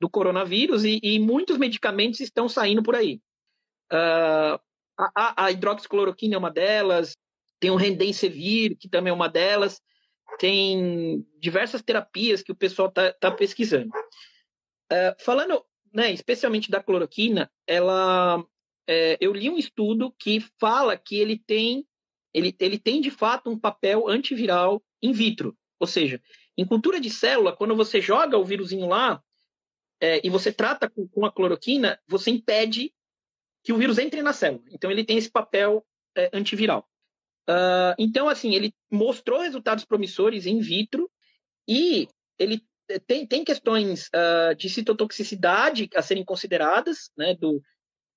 [0.00, 3.20] do coronavírus, e, e, muitos medicamentos estão saindo por aí.
[3.92, 4.60] Uh,
[4.96, 7.16] a, a, hidroxicloroquina é uma delas,
[7.58, 9.82] tem o Rendensevir, que também é uma delas,
[10.38, 13.90] tem diversas terapias que o pessoal está tá pesquisando.
[14.92, 18.40] Uh, falando né, especialmente da cloroquina, ela,
[18.86, 21.84] é, eu li um estudo que fala que ele tem,
[22.32, 26.20] ele, ele tem de fato um papel antiviral in vitro, ou seja,
[26.56, 29.22] em cultura de célula, quando você joga o vírusinho lá
[30.00, 32.92] é, e você trata com, com, a cloroquina, você impede
[33.62, 34.64] que o vírus entre na célula.
[34.70, 35.84] Então ele tem esse papel
[36.16, 36.88] é, antiviral.
[37.48, 41.10] Uh, então, assim, ele mostrou resultados promissores in vitro
[41.66, 42.06] e
[42.38, 42.62] ele
[43.06, 47.62] tem, tem questões uh, de citotoxicidade a serem consideradas né, do,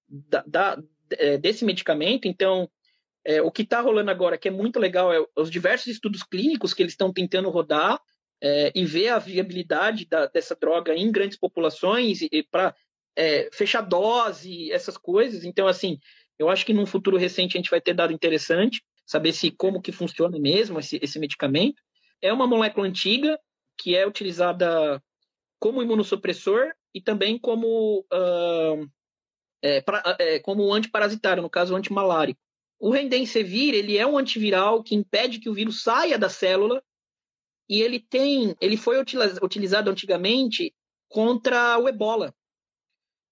[0.07, 2.27] da, da, é, desse medicamento.
[2.27, 2.69] Então,
[3.25, 6.73] é, o que está rolando agora, que é muito legal, é os diversos estudos clínicos
[6.73, 7.99] que eles estão tentando rodar
[8.41, 12.75] é, e ver a viabilidade da, dessa droga em grandes populações e, para
[13.15, 15.43] é, fechar dose, essas coisas.
[15.43, 15.99] Então, assim,
[16.39, 19.81] eu acho que num futuro recente a gente vai ter dado interessante saber se como
[19.81, 21.81] que funciona mesmo esse, esse medicamento.
[22.21, 23.39] É uma molécula antiga
[23.77, 25.01] que é utilizada
[25.59, 28.89] como imunossupressor e também como, uh,
[29.61, 32.39] é, pra, é, como antiparasitário, no caso antimalárico.
[32.81, 36.83] O Remdesivir, ele é um antiviral que impede que o vírus saia da célula
[37.69, 40.73] e ele tem, ele foi utilizado antigamente
[41.07, 42.33] contra o ebola.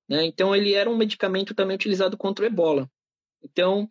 [0.07, 0.23] Né?
[0.23, 2.87] Então, ele era um medicamento também utilizado contra o ebola.
[3.41, 3.89] Então,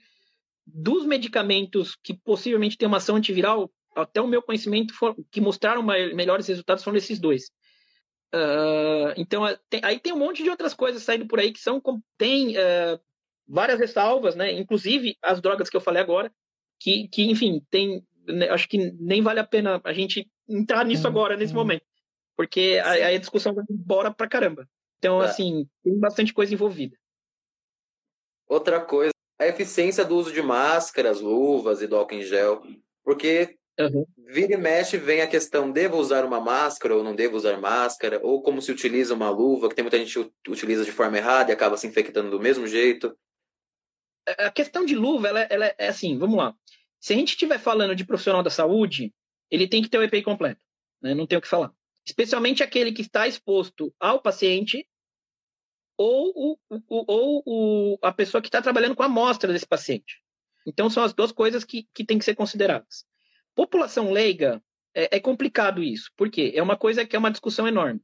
[0.64, 5.82] dos medicamentos que possivelmente têm uma ação antiviral, até o meu conhecimento, for, que mostraram
[5.82, 7.50] melhores resultados foram esses dois.
[8.32, 11.82] Uh, então, tem, aí tem um monte de outras coisas saindo por aí que são
[12.16, 13.00] tem uh,
[13.48, 14.52] várias ressalvas, né?
[14.52, 16.30] Inclusive as drogas que eu falei agora,
[16.78, 21.04] que, que enfim, tem, né, acho que nem vale a pena a gente entrar nisso
[21.04, 21.10] uhum.
[21.10, 21.84] agora, nesse momento,
[22.36, 24.68] porque aí a, discussão vai embora pra caramba.
[24.98, 25.26] Então, é.
[25.26, 26.96] assim, tem bastante coisa envolvida.
[28.48, 32.62] Outra coisa a eficiência do uso de máscaras, luvas e do álcool em gel.
[33.04, 34.04] Porque uhum.
[34.26, 38.20] vira e mexe vem a questão: devo usar uma máscara ou não devo usar máscara?
[38.22, 41.50] Ou como se utiliza uma luva, que tem muita gente que utiliza de forma errada
[41.50, 43.16] e acaba se infectando do mesmo jeito.
[44.38, 46.54] A questão de luva, ela, ela é assim: vamos lá.
[47.00, 49.14] Se a gente estiver falando de profissional da saúde,
[49.50, 50.60] ele tem que ter o EPI completo.
[51.00, 51.14] Né?
[51.14, 51.72] Não tem o que falar.
[52.04, 54.86] Especialmente aquele que está exposto ao paciente
[55.96, 56.58] ou, o,
[56.88, 60.22] ou o, a pessoa que está trabalhando com a amostra desse paciente.
[60.66, 63.04] Então, são as duas coisas que, que têm que ser consideradas.
[63.54, 64.62] População leiga,
[64.94, 66.10] é, é complicado isso.
[66.16, 66.52] Por quê?
[66.54, 68.00] É uma coisa que é uma discussão enorme.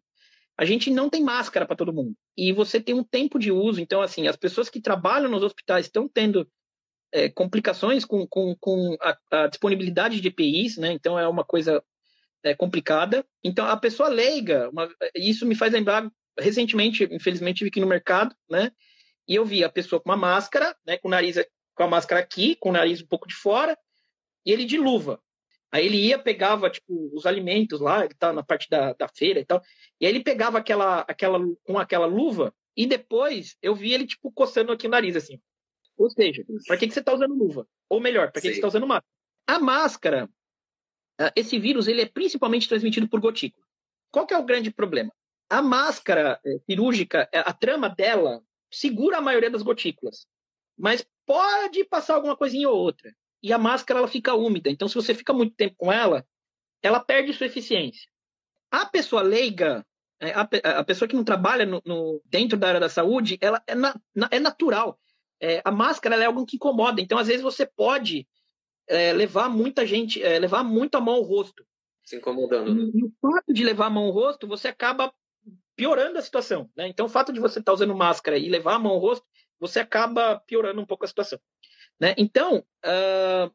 [0.56, 2.14] A gente não tem máscara para todo mundo.
[2.36, 3.80] E você tem um tempo de uso.
[3.80, 6.48] Então, assim, as pessoas que trabalham nos hospitais estão tendo
[7.12, 10.92] é, complicações com, com, com a, a, disponibilidade de EPIs, né?
[10.92, 11.82] Então, é uma coisa
[12.42, 13.26] é, complicada.
[13.42, 18.34] Então, a pessoa leiga, uma, isso me faz lembrar recentemente, infelizmente, vi aqui no mercado,
[18.48, 18.70] né?
[19.26, 20.98] E eu vi a pessoa com uma máscara, né?
[20.98, 21.36] Com o nariz
[21.74, 23.76] com a máscara aqui, com o nariz um pouco de fora,
[24.46, 25.20] e ele de luva.
[25.74, 29.40] Aí ele ia, pegava, tipo, os alimentos lá, ele tá na parte da, da feira
[29.40, 29.60] e tal,
[30.00, 34.30] e aí ele pegava aquela, aquela, com aquela luva, e depois eu vi ele, tipo,
[34.30, 35.40] coçando aqui o nariz, assim.
[35.96, 37.66] Ou seja, para que, que você tá usando luva?
[37.88, 39.12] Ou melhor, para que, que você tá usando máscara?
[39.48, 40.30] A máscara,
[41.18, 43.66] ah, esse vírus, ele é principalmente transmitido por gotícula.
[44.12, 45.12] Qual que é o grande problema?
[45.50, 50.24] A máscara é, cirúrgica, é, a trama dela segura a maioria das gotículas,
[50.78, 53.12] mas pode passar alguma coisinha ou outra.
[53.44, 56.26] E a máscara ela fica úmida, então se você fica muito tempo com ela,
[56.82, 58.08] ela perde sua eficiência.
[58.70, 59.84] A pessoa leiga,
[60.18, 63.62] é, a, a pessoa que não trabalha no, no, dentro da área da saúde, ela
[63.66, 63.94] é, na,
[64.30, 64.98] é natural.
[65.38, 68.26] É, a máscara é algo que incomoda, então às vezes você pode
[68.88, 71.66] é, levar muita gente, é, levar muito a mão ao rosto.
[72.02, 72.70] Se incomodando.
[72.94, 75.12] E, e, o fato de levar a mão ao rosto, você acaba
[75.76, 76.70] piorando a situação.
[76.74, 76.88] Né?
[76.88, 79.26] Então, o fato de você estar tá usando máscara e levar a mão ao rosto,
[79.60, 81.38] você acaba piorando um pouco a situação.
[82.00, 82.14] Né?
[82.18, 83.54] Então, uh,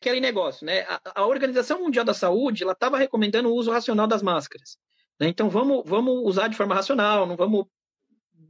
[0.00, 0.82] aquele negócio, né?
[0.82, 4.78] A, a, Organização Mundial da Saúde ela estava recomendando o uso racional das máscaras.
[5.20, 5.28] Né?
[5.28, 7.66] Então, vamos, vamos usar de forma racional, não vamos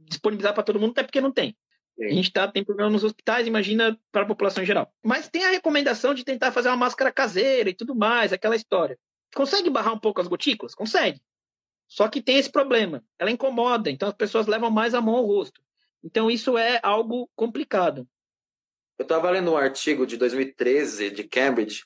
[0.07, 1.55] disponibilizar para todo mundo, até porque não tem.
[1.99, 4.91] A gente tá, tem problema nos hospitais, imagina para a população em geral.
[5.01, 8.99] Mas tem a recomendação de tentar fazer uma máscara caseira e tudo mais, aquela história.
[9.33, 10.75] Consegue barrar um pouco as gotículas?
[10.75, 11.21] Consegue.
[11.87, 13.03] Só que tem esse problema.
[13.17, 15.61] Ela incomoda, então as pessoas levam mais a mão ao rosto.
[16.03, 18.07] Então isso é algo complicado.
[18.97, 21.83] Eu estava lendo um artigo de 2013 de Cambridge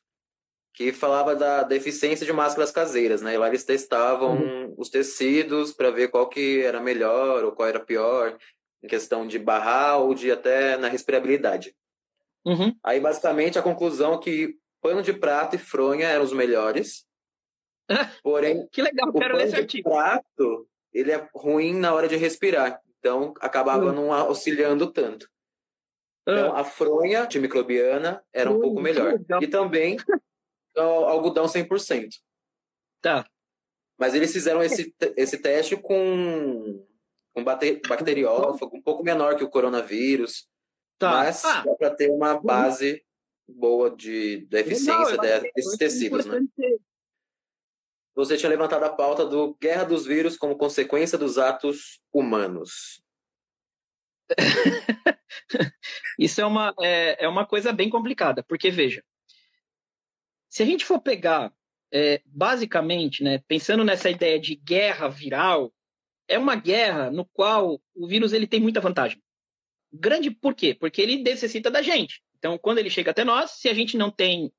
[0.73, 3.33] que falava da deficiência de máscaras caseiras, né?
[3.33, 4.75] E lá eles testavam uhum.
[4.77, 8.37] os tecidos para ver qual que era melhor ou qual era pior
[8.81, 11.75] em questão de barrar ou de até na respirabilidade.
[12.45, 12.73] Uhum.
[12.83, 17.05] Aí basicamente a conclusão é que pano de prato e fronha eram os melhores.
[18.23, 19.89] Porém, que legal, ler esse artigo.
[19.89, 22.79] prato, ele é ruim na hora de respirar.
[22.99, 23.93] Então acabava uhum.
[23.93, 25.27] não auxiliando tanto.
[26.33, 29.19] Então, a fronha de microbiana era um pouco melhor.
[29.41, 29.97] E também
[30.75, 32.09] algodão 100%.
[33.01, 33.25] Tá.
[33.97, 36.85] Mas eles fizeram esse, esse teste com,
[37.33, 40.47] com bacteriófago, um pouco menor que o coronavírus.
[40.97, 41.11] Tá.
[41.11, 41.63] Mas ah.
[41.65, 43.03] dá para ter uma base
[43.47, 46.39] boa de, de eficiência Legal, desses tecidos, né?
[48.15, 52.98] Você tinha levantado a pauta do guerra dos vírus como consequência dos atos humanos.
[56.17, 59.03] Isso é uma, é, é uma coisa bem complicada, porque veja,
[60.49, 61.53] se a gente for pegar,
[61.91, 65.73] é, basicamente, né, pensando nessa ideia de guerra viral,
[66.27, 69.21] é uma guerra no qual o vírus ele tem muita vantagem.
[69.91, 70.75] Grande por quê?
[70.75, 72.21] Porque ele necessita da gente.
[72.37, 74.51] Então, quando ele chega até nós, se a gente não tem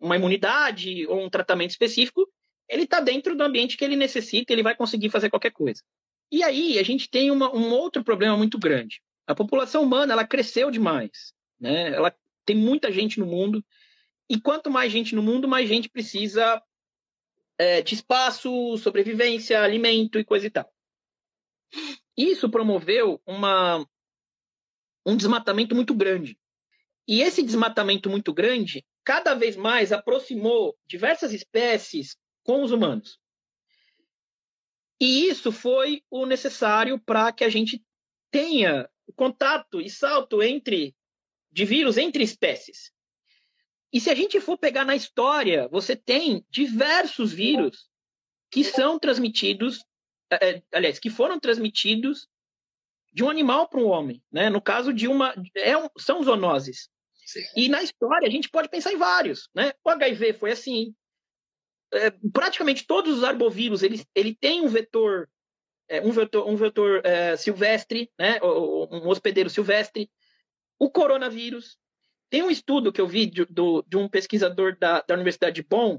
[0.00, 2.28] uma imunidade ou um tratamento específico,
[2.68, 5.82] ele está dentro do ambiente que ele necessita, ele vai conseguir fazer qualquer coisa.
[6.30, 9.00] E aí a gente tem uma, um outro problema muito grande.
[9.26, 11.94] A população humana ela cresceu demais, né?
[11.94, 12.14] Ela
[12.44, 13.64] tem muita gente no mundo
[14.28, 16.62] e quanto mais gente no mundo, mais gente precisa
[17.58, 20.72] é, de espaço, sobrevivência, alimento e coisa e tal.
[22.16, 23.86] Isso promoveu uma,
[25.06, 26.38] um desmatamento muito grande.
[27.06, 33.18] E esse desmatamento muito grande cada vez mais aproximou diversas espécies com os humanos.
[35.00, 37.84] E isso foi o necessário para que a gente
[38.30, 40.94] tenha contato e salto entre
[41.50, 42.92] de vírus entre espécies.
[43.92, 47.90] E se a gente for pegar na história, você tem diversos vírus
[48.50, 49.84] que são transmitidos,
[50.30, 52.26] é, aliás, que foram transmitidos
[53.12, 54.48] de um animal para um homem, né?
[54.48, 56.88] No caso de uma, é um, são zoonoses.
[57.26, 57.42] Sim.
[57.54, 59.72] E na história a gente pode pensar em vários, né?
[59.84, 60.94] O HIV foi assim.
[61.92, 65.31] É, praticamente todos os arbovírus ele, ele tem um vetor é,
[66.00, 70.10] um vetor, um vetor é, silvestre, né, um hospedeiro silvestre,
[70.78, 71.78] o coronavírus.
[72.30, 75.62] Tem um estudo que eu vi de, do, de um pesquisador da, da Universidade de
[75.62, 75.98] Bonn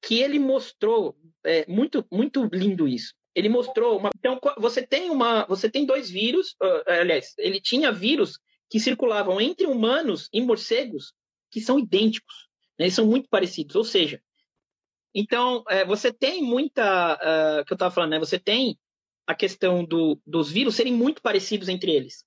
[0.00, 3.14] que ele mostrou é, muito muito lindo isso.
[3.34, 7.92] Ele mostrou uma, então você tem uma você tem dois vírus, uh, aliás, ele tinha
[7.92, 8.38] vírus
[8.70, 11.12] que circulavam entre humanos e morcegos
[11.50, 14.20] que são idênticos, né, eles são muito parecidos, ou seja,
[15.18, 17.14] então, é, você tem muita.
[17.14, 18.18] Uh, que eu estava falando, né?
[18.18, 18.78] Você tem
[19.26, 22.24] a questão do, dos vírus serem muito parecidos entre eles.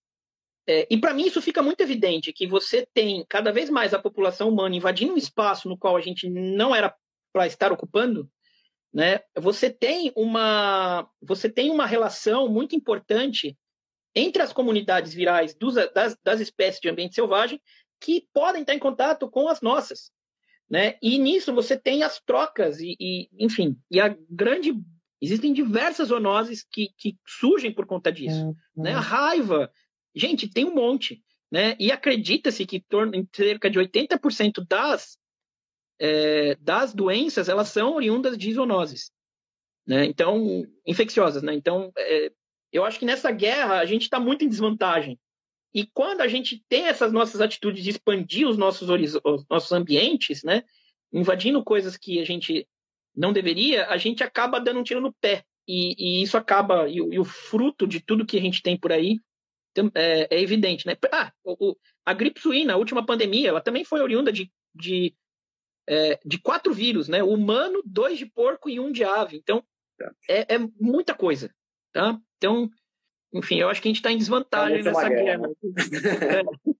[0.67, 3.99] É, e para mim isso fica muito evidente que você tem cada vez mais a
[3.99, 6.95] população humana invadindo um espaço no qual a gente não era
[7.33, 8.29] para estar ocupando,
[8.93, 9.21] né?
[9.39, 13.57] Você tem uma você tem uma relação muito importante
[14.13, 17.59] entre as comunidades virais dos, das, das espécies de ambiente selvagem
[17.99, 20.11] que podem estar em contato com as nossas.
[20.71, 20.97] Né?
[21.01, 24.73] E nisso você tem as trocas e, e enfim, e a grande
[25.21, 28.93] existem diversas zoonoses que, que surgem por conta disso, é, né?
[28.93, 29.69] A raiva,
[30.15, 31.75] gente, tem um monte, né?
[31.77, 35.17] E acredita-se que torna, cerca de 80% das
[35.99, 39.11] é, das doenças elas são oriundas de zoonoses,
[39.85, 40.05] né?
[40.05, 41.53] Então, infecciosas, né?
[41.53, 42.31] Então, é,
[42.71, 45.19] eu acho que nessa guerra a gente está muito em desvantagem.
[45.73, 50.43] E quando a gente tem essas nossas atitudes de expandir os nossos, os nossos ambientes,
[50.43, 50.63] né,
[51.11, 52.67] invadindo coisas que a gente
[53.15, 55.43] não deveria, a gente acaba dando um tiro no pé.
[55.67, 58.91] E, e isso acaba, e, e, o fruto de tudo que a gente tem por
[58.91, 59.19] aí
[59.95, 60.85] é, é evidente.
[60.85, 60.97] Né?
[61.11, 65.15] Ah, o, a gripe suína, a última pandemia, ela também foi oriunda de, de,
[65.87, 67.23] é, de quatro vírus, né?
[67.23, 69.37] humano, dois de porco e um de ave.
[69.37, 69.63] Então,
[70.27, 71.53] é, é muita coisa.
[71.93, 72.19] Tá?
[72.37, 72.69] Então,
[73.33, 75.47] enfim, eu acho que a gente está em desvantagem nessa guerra.
[75.47, 76.43] guerra.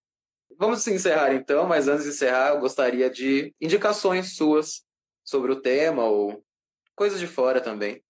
[0.57, 4.83] Vamos encerrar então, mas antes de encerrar, eu gostaria de indicações suas
[5.23, 6.43] sobre o tema ou
[6.95, 8.03] coisas de fora também.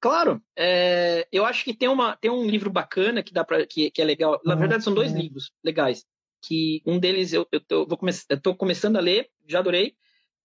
[0.00, 3.90] Claro, é, eu acho que tem, uma, tem um livro bacana que dá para que,
[3.90, 4.40] que é legal.
[4.44, 6.04] Na verdade, são dois livros legais.
[6.42, 9.96] Que um deles eu, eu, tô, vou come, eu tô começando a ler, já adorei.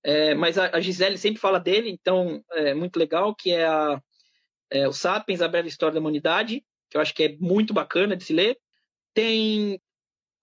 [0.03, 4.01] É, mas a, a, Gisele sempre fala dele, então é muito legal, que é, a,
[4.69, 8.17] é o Sapiens, a breve história da humanidade, que eu acho que é muito bacana
[8.17, 8.59] de se ler.
[9.13, 9.81] Tem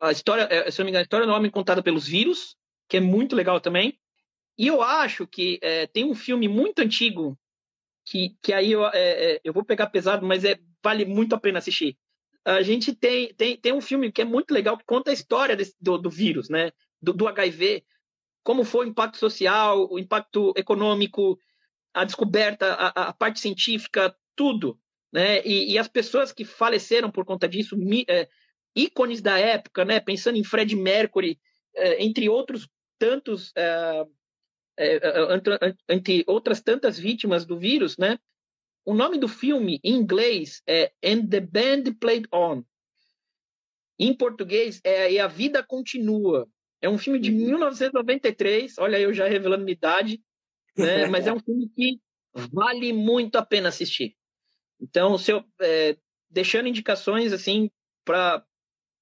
[0.01, 2.57] a história, é, se não me engano, a história do homem contada pelos vírus,
[2.89, 4.01] que é muito legal também.
[4.57, 7.39] E eu acho que é, tem um filme muito antigo
[8.05, 11.39] que, que aí eu, é, é, eu vou pegar pesado, mas é, vale muito a
[11.39, 11.97] pena assistir.
[12.45, 15.55] A gente tem, tem, tem um filme que é muito legal que conta a história
[15.55, 16.73] desse, do, do vírus, né?
[17.01, 17.85] Do, do HIV,
[18.43, 21.39] como foi o impacto social, o impacto econômico,
[21.93, 24.81] a descoberta, a, a parte científica, tudo.
[25.13, 25.41] Né?
[25.45, 28.29] E, e, as pessoas que faleceram por conta disso, mi, é,
[28.77, 30.01] ícones da época, né?
[30.01, 31.39] pensando em Fred Mercury,
[31.75, 34.07] é, entre outros tantos, é,
[34.77, 38.19] é, é, entre, entre, outras tantas vítimas do vírus, né?
[38.85, 42.63] O nome do filme em inglês é And the Band Played On.
[43.99, 46.49] Em português é E a Vida Continua.
[46.81, 50.23] É um filme de 1993, olha eu já revelando minha idade,
[50.77, 51.07] né?
[51.07, 52.01] mas é um filme que
[52.53, 54.17] vale muito a pena assistir.
[54.81, 55.97] Então, se eu, é,
[56.31, 57.71] deixando indicações assim
[58.05, 58.45] para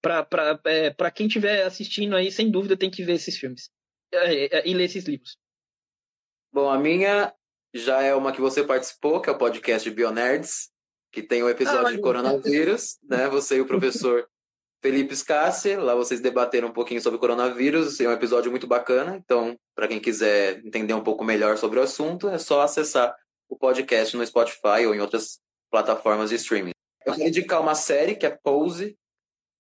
[0.02, 3.70] para é, quem estiver assistindo aí, sem dúvida tem que ver esses filmes
[4.12, 5.36] é, é, e ler esses livros.
[6.52, 7.34] Bom, a minha
[7.74, 10.70] já é uma que você participou, que é o podcast Bionerds,
[11.12, 13.28] que tem o um episódio ah, de coronavírus, né?
[13.28, 14.28] Você e o professor
[14.80, 19.58] Felipe Scassi, lá vocês debateram um pouquinho sobre coronavírus, é um episódio muito bacana, então,
[19.74, 23.14] para quem quiser entender um pouco melhor sobre o assunto, é só acessar
[23.48, 25.40] o podcast no Spotify ou em outras
[25.70, 26.72] plataformas de streaming.
[27.04, 28.96] Eu quero indicar uma série que é Pose.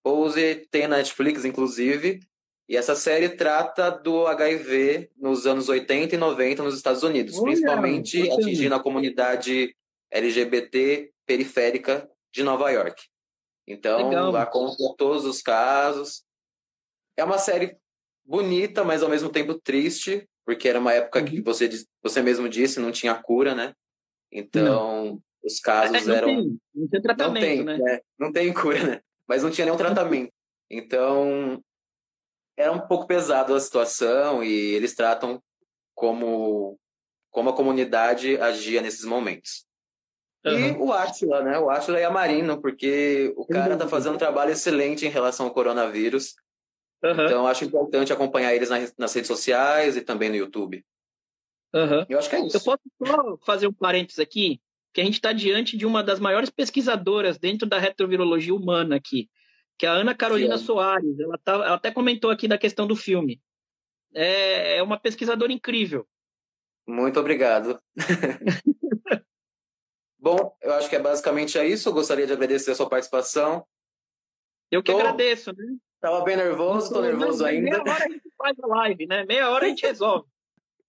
[0.02, 2.20] Pose tem na Netflix, inclusive,
[2.68, 7.44] e essa série trata do HIV nos anos 80 e 90 nos Estados Unidos, Olha,
[7.44, 9.74] principalmente atingindo a comunidade
[10.10, 13.04] LGBT periférica de Nova York.
[13.66, 14.30] Então, Legal.
[14.32, 16.24] lá conta todos os casos.
[17.16, 17.76] É uma série
[18.24, 21.24] bonita, mas ao mesmo tempo triste, porque era uma época uhum.
[21.24, 21.68] que você,
[22.02, 23.74] você mesmo disse, não tinha cura, né?
[24.30, 25.22] Então, não.
[25.46, 26.26] Os casos é, não eram.
[26.28, 27.78] Tem, não tem tratamento, não tem, né?
[27.78, 28.00] né?
[28.18, 29.00] Não tem cura, né?
[29.28, 30.32] Mas não tinha nenhum tratamento.
[30.70, 31.62] Então,
[32.56, 35.40] era um pouco pesado a situação e eles tratam
[35.94, 36.78] como,
[37.30, 39.64] como a comunidade agia nesses momentos.
[40.44, 40.58] Uhum.
[40.58, 41.58] E o Atila, né?
[41.58, 45.46] O Atila e a Marino, porque o cara tá fazendo um trabalho excelente em relação
[45.46, 46.34] ao coronavírus.
[47.04, 47.24] Uhum.
[47.24, 50.84] Então, acho importante acompanhar eles nas redes sociais e também no YouTube.
[51.74, 52.06] Uhum.
[52.08, 52.56] Eu acho que é isso.
[52.56, 54.60] Eu posso só fazer um parênteses aqui,
[54.96, 59.28] que a gente está diante de uma das maiores pesquisadoras dentro da retrovirologia humana aqui
[59.78, 61.18] que é a Ana Carolina Soares.
[61.18, 63.40] Ela, tá, ela até comentou aqui da questão do filme.
[64.14, 66.08] É, é uma pesquisadora incrível.
[66.86, 67.80] Muito obrigado.
[70.18, 71.88] Bom, eu acho que é basicamente isso.
[71.88, 73.66] Eu gostaria de agradecer a sua participação.
[74.70, 74.98] Eu que tô...
[74.98, 75.76] agradeço, né?
[76.00, 77.70] Tava bem nervoso, tô nervoso ainda.
[77.70, 79.24] Meia hora a gente faz a live, né?
[79.24, 80.28] Meia hora a gente resolve.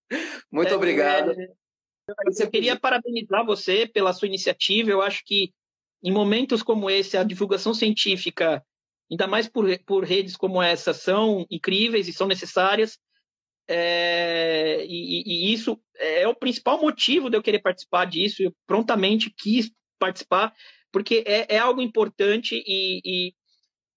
[0.52, 1.32] Muito é, obrigado.
[1.32, 1.52] É...
[2.40, 4.90] Eu queria parabenizar você pela sua iniciativa.
[4.90, 5.54] Eu acho que
[6.04, 8.64] em momentos como esse, a divulgação científica
[9.10, 12.98] ainda mais por, por redes como essa, são incríveis e são necessárias.
[13.70, 18.44] É, e, e, isso é o principal motivo de eu querer participar disso.
[18.44, 20.54] Eu prontamente quis participar,
[20.92, 23.30] porque é, é algo importante e, e,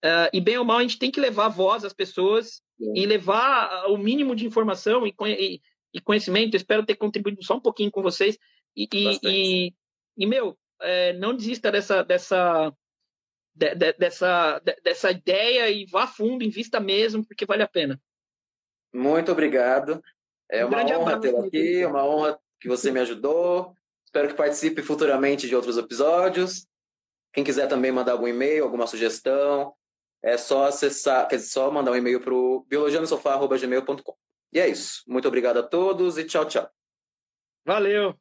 [0.05, 2.63] uh, e, bem ou mal, a gente tem que levar voz às pessoas
[2.95, 5.61] e levar o mínimo de informação e,
[5.93, 6.55] e, conhecimento.
[6.55, 8.39] Eu espero ter contribuído só um pouquinho com vocês.
[8.77, 8.89] E,
[9.25, 9.75] e,
[10.17, 12.73] e, meu, é, não desista dessa, dessa,
[13.55, 18.01] de, de, dessa, de, dessa ideia e vá fundo, invista mesmo, porque vale a pena.
[18.93, 20.03] Muito obrigado.
[20.51, 23.75] É um uma honra tê-lo aqui, uma honra que você me ajudou.
[24.05, 26.67] Espero que participe futuramente de outros episódios.
[27.33, 29.73] Quem quiser também mandar algum e-mail, alguma sugestão,
[30.23, 34.17] é só acessar, quer dizer, só mandar um e-mail para o biologianosofá.gmail.com.
[34.53, 35.03] E é isso.
[35.07, 36.69] Muito obrigado a todos e tchau, tchau.
[37.65, 38.19] Valeu!